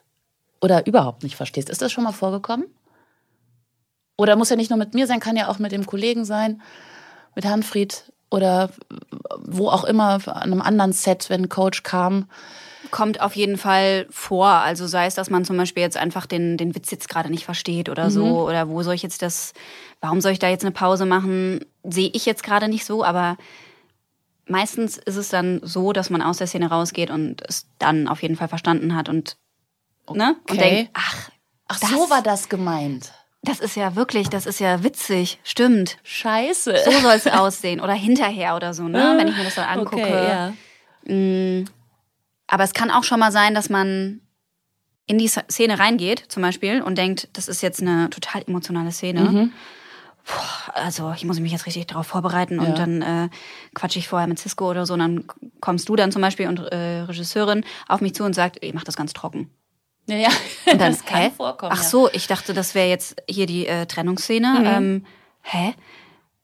[0.62, 1.70] Oder überhaupt nicht verstehst?
[1.70, 2.66] Ist das schon mal vorgekommen?
[4.16, 6.62] Oder muss ja nicht nur mit mir sein, kann ja auch mit dem Kollegen sein,
[7.36, 8.70] mit Hanfried oder
[9.38, 12.30] wo auch immer, an einem anderen Set, wenn ein Coach kam.
[12.92, 14.48] Kommt auf jeden Fall vor.
[14.48, 17.46] Also sei es, dass man zum Beispiel jetzt einfach den, den Witz jetzt gerade nicht
[17.46, 18.26] versteht oder so.
[18.26, 18.32] Mhm.
[18.36, 19.54] Oder wo soll ich jetzt das,
[20.02, 21.66] warum soll ich da jetzt eine Pause machen?
[21.84, 23.38] Sehe ich jetzt gerade nicht so, aber
[24.48, 28.22] meistens ist es dann so, dass man aus der Szene rausgeht und es dann auf
[28.22, 29.38] jeden Fall verstanden hat und,
[30.14, 30.36] ne?
[30.50, 30.58] und Okay.
[30.60, 31.30] denkt, ach,
[31.70, 33.12] Ach, Das- so war das gemeint.
[33.42, 35.98] das ist ja wirklich, das ist ja witzig, stimmt.
[36.04, 36.78] Scheiße.
[36.86, 37.82] So soll es aussehen.
[37.82, 39.16] Oder hinterher oder so, ne?
[39.18, 40.02] Wenn ich mir das dann angucke.
[40.02, 40.54] Okay, ja.
[42.48, 44.22] Aber es kann auch schon mal sein, dass man
[45.06, 49.22] in die Szene reingeht, zum Beispiel, und denkt, das ist jetzt eine total emotionale Szene.
[49.22, 49.54] Mhm.
[50.26, 52.68] Puh, also ich muss mich jetzt richtig darauf vorbereiten Ja.
[52.68, 53.30] und dann äh,
[53.74, 55.26] quatsche ich vorher mit Cisco oder so und dann
[55.62, 58.84] kommst du dann zum Beispiel und äh, Regisseurin auf mich zu und sagt, ich mach
[58.84, 59.50] das ganz trocken.
[60.08, 60.30] Ja, ja.
[60.72, 61.32] Und dann, das kann hä?
[61.36, 61.72] vorkommen.
[61.74, 64.60] Ach so, ich dachte, das wäre jetzt hier die äh, Trennungsszene.
[64.60, 64.66] Mhm.
[64.66, 65.06] Ähm,
[65.44, 65.74] hä?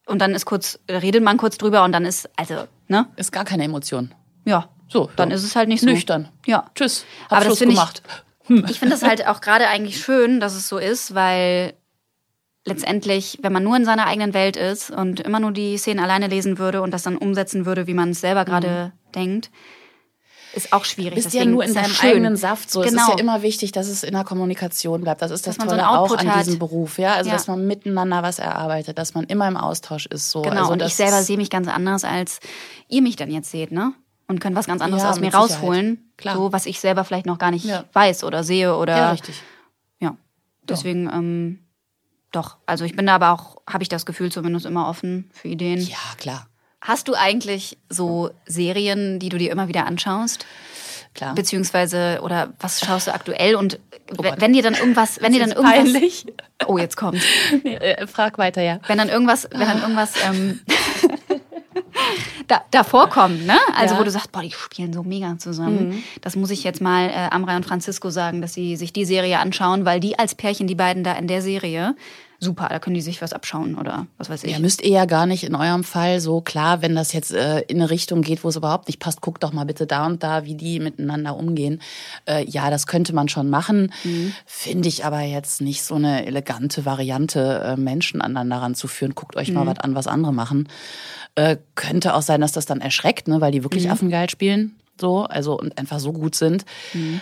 [0.06, 3.06] Und dann ist kurz, redet man kurz drüber und dann ist, also, ne?
[3.16, 4.14] Ist gar keine Emotion.
[4.46, 4.68] Ja.
[4.94, 5.36] So, Dann ja.
[5.36, 5.86] ist es halt nicht so.
[5.86, 6.28] Nüchtern.
[6.46, 6.70] Ja.
[6.76, 7.04] Tschüss.
[7.24, 8.02] Hab Aber das Schluss finde ich- gemacht.
[8.70, 11.74] Ich finde es halt auch gerade eigentlich schön, dass es so ist, weil
[12.64, 16.28] letztendlich, wenn man nur in seiner eigenen Welt ist und immer nur die Szenen alleine
[16.28, 19.50] lesen würde und das dann umsetzen würde, wie man es selber gerade denkt,
[20.54, 21.14] ist auch schwierig.
[21.16, 22.10] bist ja nur in ist es deinem schön.
[22.10, 22.70] eigenen Saft.
[22.70, 23.10] So, es ist Genau.
[23.10, 25.20] ja immer wichtig, dass es in der Kommunikation bleibt.
[25.22, 26.46] Das ist das Dass man so Tolle einen auch an hat.
[26.46, 27.14] diesem Beruf, ja.
[27.14, 27.34] Also Ja.
[27.34, 30.30] dass man miteinander was erarbeitet, dass man immer im Austausch ist.
[30.30, 30.42] So.
[30.42, 32.38] Genau, also, und das ich selber ist- sehe mich ganz anders, als
[32.88, 33.94] ihr mich dann jetzt seht, ne?
[34.26, 35.50] Und könnt was ganz anderes Ja, aus mir Sicherheit.
[35.50, 36.10] rausholen.
[36.16, 36.34] Klar.
[36.36, 37.84] So, was ich selber vielleicht noch gar nicht Ja.
[37.92, 38.96] weiß oder sehe oder.
[38.96, 39.42] Ja, richtig.
[40.00, 40.16] Ja.
[40.62, 41.58] Deswegen, ähm,
[42.32, 42.56] doch.
[42.66, 45.78] Also ich bin da aber auch, habe ich das Gefühl, zumindest immer offen für Ideen.
[45.80, 46.46] Ja, klar.
[46.80, 50.46] Hast du eigentlich so Serien, die du dir immer wieder anschaust?
[51.14, 51.34] Klar.
[51.34, 53.54] Beziehungsweise, oder was schaust du aktuell?
[53.54, 53.78] Und
[54.18, 55.72] Oh wenn dir dann irgendwas, wenn dir dann irgendwas.
[55.92, 56.26] peinlich.
[56.66, 57.22] Oh, jetzt kommt.
[57.62, 58.80] Nee, äh, frag weiter, ja.
[58.86, 60.60] Wenn dann irgendwas, wenn dann irgendwas ähm,
[62.48, 63.56] da, da vorkommt, ne?
[63.76, 64.00] Also Ja.
[64.00, 66.02] wo du sagst, boah, die spielen so mega zusammen.
[66.20, 69.38] Das muss ich jetzt mal äh, Amrei und Francisco sagen, dass sie sich die Serie
[69.38, 71.94] anschauen, weil die als Pärchen, die beiden da in der Serie,
[72.44, 74.52] super, da können die sich was abschauen oder was weiß ich.
[74.52, 77.60] Ja, müsst ihr ja gar nicht in eurem Fall so klar, wenn das jetzt äh,
[77.62, 80.22] in eine Richtung geht, wo es überhaupt nicht passt, guckt doch mal bitte da und
[80.22, 81.80] da, wie die miteinander umgehen.
[82.26, 83.92] Äh, ja, das könnte man schon machen.
[84.46, 89.14] Finde ich aber jetzt nicht so eine elegante Variante, äh, Menschen aneinander ranzuführen.
[89.14, 90.68] Guckt euch mal was an, was andere machen.
[91.34, 94.76] Äh, könnte auch sein, dass das dann erschreckt, ne, weil die wirklich Affengeil spielen.
[95.00, 96.64] So, also und einfach so gut sind.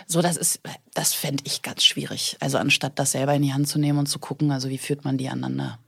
[0.06, 0.60] So, das ist,
[0.94, 2.36] das fände ich ganz schwierig.
[2.40, 5.04] Also anstatt das selber in die Hand zu nehmen und zu gucken, also wie führt
[5.04, 5.78] man die aneinander.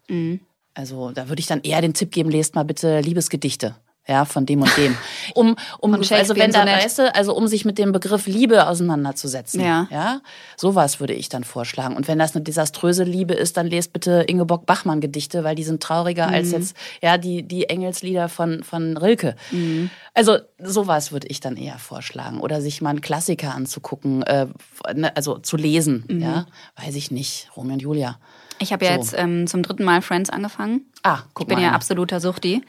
[0.73, 3.77] Also da würde ich dann eher den Tipp geben, lest mal bitte Liebesgedichte.
[4.07, 4.97] Ja, von dem und dem.
[5.35, 9.61] Um, um also wenn da, weißt du, also um sich mit dem Begriff Liebe auseinanderzusetzen.
[9.63, 9.89] Ja.
[9.91, 10.21] Ja.
[10.57, 11.97] Sowas würde ich dann vorschlagen.
[11.97, 15.65] Und wenn das eine desaströse Liebe ist, dann lest bitte Ingeborg Bachmann Gedichte, weil die
[15.65, 16.53] sind trauriger als Mhm.
[16.53, 19.35] jetzt, ja, die, die Engelslieder von, von Rilke.
[19.51, 19.89] Mhm.
[20.13, 22.41] Also sowas würde ich dann eher vorschlagen.
[22.41, 24.47] Oder sich mal einen Klassiker anzugucken, äh,
[24.95, 26.21] ne, also zu lesen, Mhm.
[26.21, 26.47] ja.
[26.77, 27.49] Weiß ich nicht.
[27.57, 28.19] Romeo und Julia.
[28.61, 28.99] Ich habe ja So.
[29.01, 30.83] jetzt ähm, zum dritten Mal Friends angefangen.
[31.03, 31.63] Ah, guck Ich bin mal.
[31.63, 31.77] ja einer.
[31.77, 32.63] absoluter Suchti.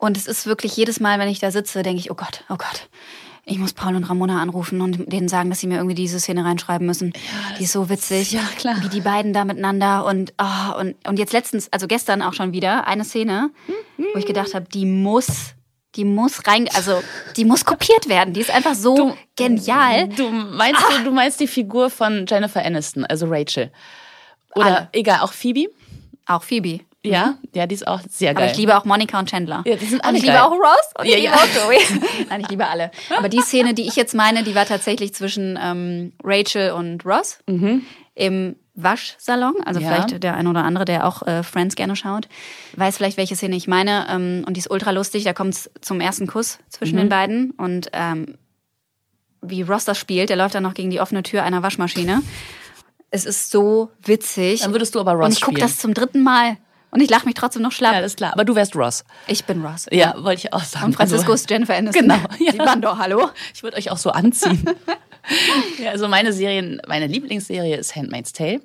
[0.00, 2.56] Und es ist wirklich jedes Mal, wenn ich da sitze, denke ich, oh Gott, oh
[2.56, 2.88] Gott.
[3.44, 6.44] Ich muss Paul und Ramona anrufen und denen sagen, dass sie mir irgendwie diese Szene
[6.44, 7.12] reinschreiben müssen.
[7.58, 8.32] die ist so witzig.
[8.32, 8.76] Ja, klar.
[8.80, 12.52] Wie die beiden da miteinander und, oh, und, und jetzt letztens, also gestern auch schon
[12.52, 13.50] wieder, eine Szene,
[13.98, 15.54] wo ich gedacht habe, die muss,
[15.96, 17.02] die muss rein, also
[17.36, 18.32] die muss kopiert werden.
[18.32, 20.08] Die ist einfach so genial.
[20.08, 23.70] Du meinst, du, du meinst die Figur von Jennifer Aniston, also Rachel.
[24.54, 24.88] Oder Alle.
[24.92, 25.70] egal, auch Phoebe?
[26.24, 26.80] Auch Phoebe.
[27.02, 28.50] Ja, ja, die ist auch sehr Aber geil.
[28.52, 29.62] ich liebe auch Monica und Chandler.
[29.66, 30.42] Ja, die sind und alle ich liebe geil.
[30.42, 31.38] auch Ross und Ja, ich liebe ja.
[31.38, 31.78] auch Joey.
[32.28, 32.90] Nein, ich liebe alle.
[33.16, 37.38] Aber die Szene, die ich jetzt meine, die war tatsächlich zwischen ähm, Rachel und Ross
[38.14, 39.54] im Waschsalon.
[39.64, 39.86] Also Mhm.
[39.86, 39.92] Ja.
[39.94, 42.28] vielleicht der ein oder andere, der auch äh, Friends gerne schaut,
[42.76, 44.06] weiß vielleicht, welche Szene ich meine.
[44.10, 45.24] Ähm, und die ist ultra lustig.
[45.24, 47.00] Da kommt es zum ersten Kuss zwischen Mhm.
[47.00, 47.50] den beiden.
[47.52, 48.36] Und ähm,
[49.42, 52.22] wie Ross das spielt, der läuft dann noch gegen die offene Tür einer Waschmaschine.
[53.10, 54.60] Es ist so witzig.
[54.60, 56.58] Dann würdest du aber Ross Und ich gucke das zum dritten Mal.
[56.90, 57.94] Und ich lache mich trotzdem noch schlapp.
[57.94, 58.32] Ja, das ist klar.
[58.32, 59.04] Aber du wärst Ross.
[59.26, 59.86] Ich bin Ross.
[59.90, 60.86] Ja, wollte ich auch sagen.
[60.86, 62.02] Und Francisco Also, ist Jennifer Aniston.
[62.02, 62.52] Genau, ja.
[62.74, 63.30] Die doch, hallo?
[63.54, 64.64] ich würde euch auch so anziehen.
[65.82, 68.60] ja, also meine Serien, meine Lieblingsserie ist Handmaid's Tale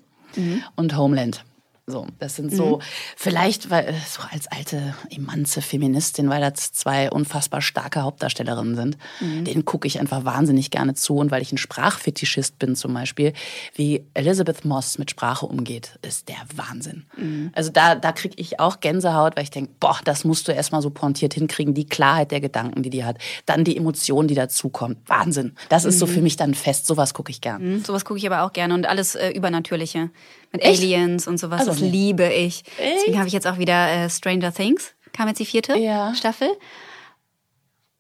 [0.76, 1.44] und Homeland.
[1.88, 2.80] So, das sind so,
[3.16, 8.98] vielleicht, weil, äh, so als alte emanze Feministin, weil das zwei unfassbar starke Hauptdarstellerinnen sind,
[9.22, 11.18] denen gucke ich einfach wahnsinnig gerne zu.
[11.18, 13.34] Und weil ich ein Sprachfetischist bin zum Beispiel,
[13.76, 17.06] wie Elizabeth Moss mit Sprache umgeht, ist der Wahnsinn.
[17.54, 20.82] Also da, da kriege ich auch Gänsehaut, weil ich denke, boah, das musst du erstmal
[20.82, 24.98] so pointiert hinkriegen, die Klarheit der Gedanken, die die hat, dann die Emotion, die dazukommt.
[25.06, 25.54] Wahnsinn.
[25.70, 27.84] Das ist so für mich dann fest, sowas gucke ich gern.
[27.86, 30.10] Sowas gucke ich aber auch gerne und alles äh, Übernatürliche.
[30.52, 30.82] Mit Echt?
[30.82, 31.62] Aliens und sowas.
[31.62, 31.90] Also das nee.
[31.90, 32.64] liebe ich.
[32.78, 32.98] Echt?
[32.98, 34.94] Deswegen habe ich jetzt auch wieder äh, Stranger Things.
[35.14, 36.14] Kam jetzt die vierte Ja.
[36.16, 36.50] Staffel.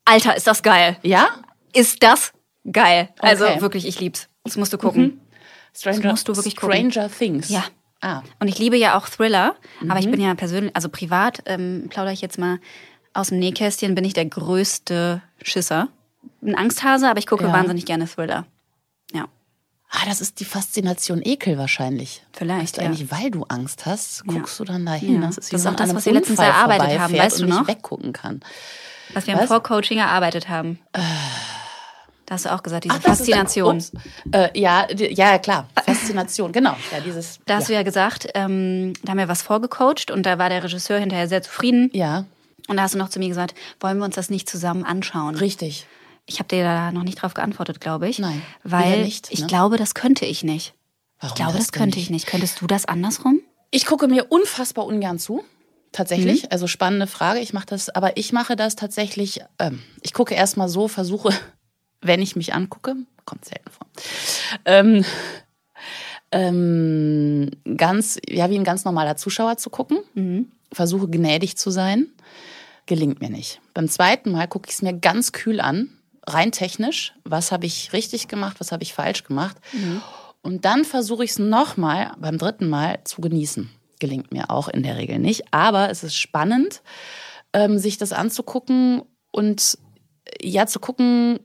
[0.05, 0.97] Alter, ist das geil.
[1.01, 1.29] Ja?
[1.73, 2.33] Ist das
[2.71, 3.09] geil.
[3.19, 3.61] Also Okay.
[3.61, 4.29] wirklich, ich lieb's.
[4.43, 5.19] Das musst du gucken.
[5.75, 6.91] Stranger, musst du wirklich gucken.
[6.91, 7.49] Stranger Things.
[7.49, 7.63] Ja.
[8.01, 8.21] Ah.
[8.39, 9.99] Und ich liebe ja auch Thriller, aber Mhm.
[9.99, 12.59] ich bin ja persönlich, also privat, ähm, plaudere ich jetzt mal
[13.13, 15.87] aus dem Nähkästchen, bin ich der größte Schisser.
[16.43, 17.53] Ein Angsthase, aber ich gucke Ja.
[17.53, 18.45] wahnsinnig gerne Thriller.
[19.11, 19.25] Ja.
[19.89, 22.23] Ah, das ist die Faszination Ekel wahrscheinlich.
[22.33, 22.87] Vielleicht, Weißt du ja.
[22.87, 25.21] eigentlich, weil du Angst hast, guckst du dann dahin.
[25.21, 25.27] Ja.
[25.27, 27.59] Das ist, Das ist auch das, was wir letztens erarbeitet haben, weißt du noch?
[27.59, 28.41] nicht weggucken kann.
[29.13, 29.47] Was wir im?
[29.47, 30.79] Vorcoaching erarbeitet haben.
[32.25, 33.75] Da hast du auch gesagt, diese Ach, ist- Faszination.
[33.77, 33.91] ups.
[34.31, 35.67] Äh, ja, ja, klar.
[35.85, 36.75] Faszination, genau.
[36.91, 37.39] Ja, dieses.
[37.45, 37.67] Da hast ja.
[37.67, 41.27] du ja gesagt, ähm, da haben wir was vorgecoacht und da war der Regisseur hinterher
[41.27, 41.91] sehr zufrieden.
[41.93, 42.25] ja,
[42.67, 45.35] Und da hast du noch zu mir gesagt, wollen wir uns das nicht zusammen anschauen?
[45.35, 45.85] richtig.
[46.25, 48.19] Ich habe dir da noch nicht drauf geantwortet, glaube ich.
[48.19, 49.47] Nein, Weil nicht, ich ne?
[49.47, 50.73] glaube, das könnte ich nicht.
[51.19, 52.27] Warum Ich glaube, das, denn könnte ich nicht.
[52.27, 53.41] Könntest du das andersrum?
[53.71, 55.43] Ich gucke mir unfassbar ungern zu.
[55.91, 56.47] Tatsächlich, Mhm.
[56.51, 57.39] also spannende Frage.
[57.39, 59.41] Ich mache das, aber ich mache das tatsächlich.
[59.59, 61.29] Ähm, ich gucke erstmal so, versuche,
[62.01, 62.95] wenn ich mich angucke,
[63.25, 63.87] kommt selten vor.
[64.65, 65.05] Ähm,
[66.31, 69.99] ähm, ganz, ja, wie ein ganz normaler Zuschauer zu gucken.
[70.13, 70.51] Mhm.
[70.71, 72.07] Versuche gnädig zu sein.
[72.87, 73.61] Gelingt mir nicht.
[73.73, 75.89] Beim zweiten Mal gucke ich es mir ganz kühl an,
[76.27, 77.13] rein technisch.
[77.23, 79.57] Was habe ich richtig gemacht, was habe ich falsch gemacht?
[80.41, 83.69] Und dann versuche ich es nochmal beim dritten Mal zu genießen.
[83.99, 85.51] Gelingt mir auch in der Regel nicht.
[85.51, 86.81] Aber es ist spannend,
[87.53, 89.01] ähm, sich das anzugucken
[89.31, 89.77] und
[90.25, 91.39] äh, ja zu gucken,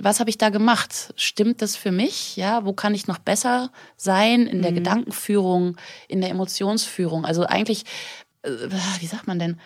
[0.00, 1.12] was habe ich da gemacht?
[1.16, 2.36] Stimmt das für mich?
[2.36, 7.24] Ja, wo kann ich noch besser sein in der Gedankenführung, in der Emotionsführung?
[7.24, 7.84] Also eigentlich,
[8.42, 8.50] äh,
[9.00, 9.58] wie sagt man denn,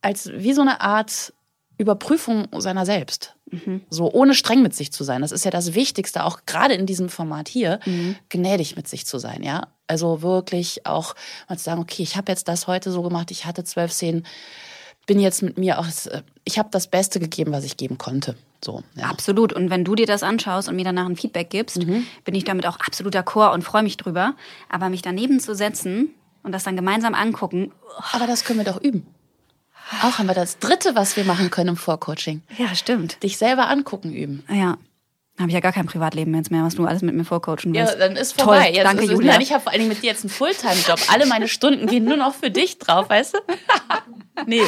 [0.00, 1.34] als wie so eine Art
[1.78, 3.34] Überprüfung seiner selbst.
[3.88, 5.22] So ohne streng mit sich zu sein.
[5.22, 7.80] Das ist ja das Wichtigste, auch gerade in diesem Format hier,
[8.28, 9.68] gnädig mit sich zu sein, ja.
[9.86, 11.14] Also wirklich auch
[11.48, 14.26] mal zu sagen, okay, ich habe jetzt das heute so gemacht, ich hatte zwölf Szenen,
[15.06, 15.86] bin jetzt mit mir auch,
[16.44, 18.34] ich habe das Beste gegeben, was ich geben konnte.
[18.62, 19.04] So, ja.
[19.06, 19.54] Absolut.
[19.54, 22.06] Und wenn du dir das anschaust und mir danach ein Feedback gibst, Mhm.
[22.24, 24.34] bin ich damit auch absolut d'accord und freue mich drüber.
[24.68, 26.10] Aber mich daneben zu setzen
[26.42, 27.72] und das dann gemeinsam angucken,
[28.12, 29.06] Aber das können wir doch üben.
[30.02, 32.42] Auch haben wir das Dritte, was wir machen können im Vorcoaching.
[32.58, 33.22] ja, stimmt.
[33.22, 34.44] Dich selber angucken üben.
[34.50, 34.76] Ja.
[35.38, 37.92] Habe ich ja gar kein Privatleben jetzt mehr, was du alles mit mir vorcoachen willst.
[37.92, 38.44] Ja, dann ist Toll.
[38.56, 38.72] vorbei.
[38.72, 39.32] Jetzt Danke, ist, Julia.
[39.34, 40.98] Nein, ich habe vor allen Dingen mit dir jetzt einen Fulltime-Job.
[41.12, 43.38] Alle meine Stunden gehen nur noch für dich drauf, weißt du?
[44.46, 44.62] nee,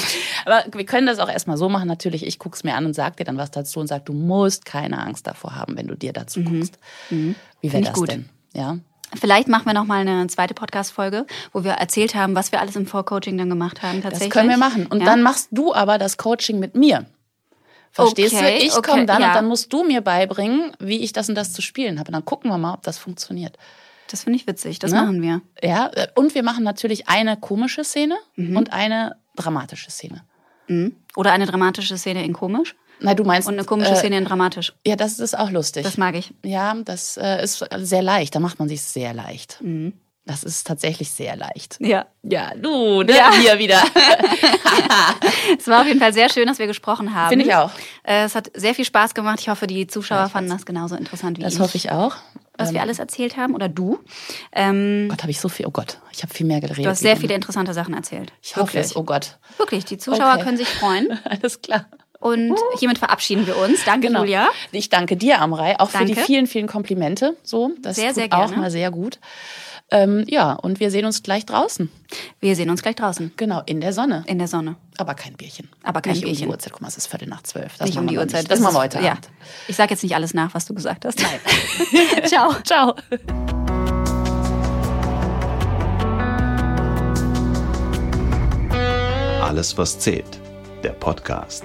[0.44, 1.88] aber wir können das auch erstmal so machen.
[1.88, 4.64] Natürlich, ich guck's mir an und sag dir dann was dazu und sag, du musst
[4.64, 6.78] keine Angst davor haben, wenn du dir dazu guckst.
[7.08, 7.34] Wie wäre Mhm.
[7.62, 8.08] Find ich das gut.
[8.10, 8.28] denn?
[8.54, 8.78] Ja.
[9.18, 12.76] Vielleicht machen wir noch mal eine zweite Podcast-Folge, wo wir erzählt haben, was wir alles
[12.76, 13.96] im Vorcoaching dann gemacht haben.
[14.02, 14.30] Das Tatsächlich.
[14.32, 14.86] können wir machen.
[14.86, 15.06] Und ja?
[15.06, 17.06] dann machst du aber das Coaching mit mir.
[17.92, 18.64] Verstehst Okay, du?
[18.66, 19.28] Ich okay, komme dann ja.
[19.28, 22.08] und dann musst du mir beibringen, wie ich das und das zu spielen habe.
[22.08, 23.56] Und dann gucken wir mal, ob das funktioniert.
[24.08, 24.78] Das finde ich witzig.
[24.78, 25.00] Das Ne?
[25.00, 25.40] machen wir.
[25.62, 28.56] Ja, und wir machen natürlich eine komische Szene Mhm.
[28.56, 30.22] und eine dramatische Szene.
[31.16, 33.48] Oder eine dramatische Szene in komisch Na, du meinst.
[33.48, 34.72] und eine komische äh, Szene in dramatisch.
[34.86, 35.82] Ja, das ist auch lustig.
[35.84, 36.32] Das mag ich.
[36.44, 38.34] ja, das äh, ist sehr leicht.
[38.34, 39.58] Da macht man sich sehr leicht.
[39.62, 39.94] Mhm.
[40.26, 41.76] Das ist tatsächlich sehr leicht.
[41.80, 42.06] Ja.
[42.22, 43.16] Ja, du, ne?
[43.16, 43.32] Ja.
[43.32, 43.82] Hier wieder.
[45.58, 47.30] Es war auf jeden Fall sehr schön, dass wir gesprochen haben.
[47.30, 47.70] Finde ich auch.
[48.02, 49.38] Äh, Es hat sehr viel Spaß gemacht.
[49.40, 51.60] Ich hoffe, die Zuschauer fanden das genauso interessant wie Das ich.
[51.60, 52.16] hoffe ich auch.
[52.56, 53.98] Was Ähm, wir alles erzählt haben oder du.
[54.52, 55.66] Ähm, Gott, habe ich so viel.
[55.66, 56.84] Oh Gott, ich habe viel mehr geredet.
[56.84, 58.32] du hast sehr viele interessante Sachen erzählt.
[58.42, 58.86] Ich hoffe Wirklich.
[58.92, 58.96] es.
[58.96, 59.38] Oh Gott.
[59.58, 60.44] Wirklich, die Zuschauer Okay.
[60.44, 61.18] können sich freuen.
[61.24, 61.86] Alles klar.
[62.20, 63.84] Und hiermit verabschieden wir uns.
[63.84, 64.20] Danke, Genau.
[64.20, 64.48] Julia.
[64.72, 66.26] Ich danke dir, Amrei, auch für die Danke.
[66.26, 67.34] vielen, vielen Komplimente.
[67.42, 69.18] So, das Sehr, tut sehr auch mal sehr gut.
[69.92, 71.90] Ähm, ja, und wir sehen uns gleich draußen.
[72.38, 73.32] Wir sehen uns gleich draußen.
[73.36, 74.22] Genau, in der Sonne.
[74.28, 74.76] In der Sonne.
[74.98, 75.68] Aber kein Bierchen.
[75.82, 76.46] Aber kein nicht um Bierchen.
[76.46, 76.72] die Uhrzeit.
[76.72, 77.76] Guck mal, es ist Viertel nach zwölf.
[77.78, 78.42] Das nicht um die Uhrzeit.
[78.42, 78.52] Nicht.
[78.52, 79.12] Das, machen wir ist- heute ja.
[79.12, 79.28] Abend.
[79.66, 81.20] Ich sage jetzt nicht alles nach, was du gesagt hast.
[81.20, 82.24] Nein.
[82.26, 82.54] Ciao.
[82.62, 82.94] Ciao.
[89.42, 90.40] Alles, was zählt.
[90.82, 91.64] Der Podcast.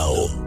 [0.00, 0.39] Now.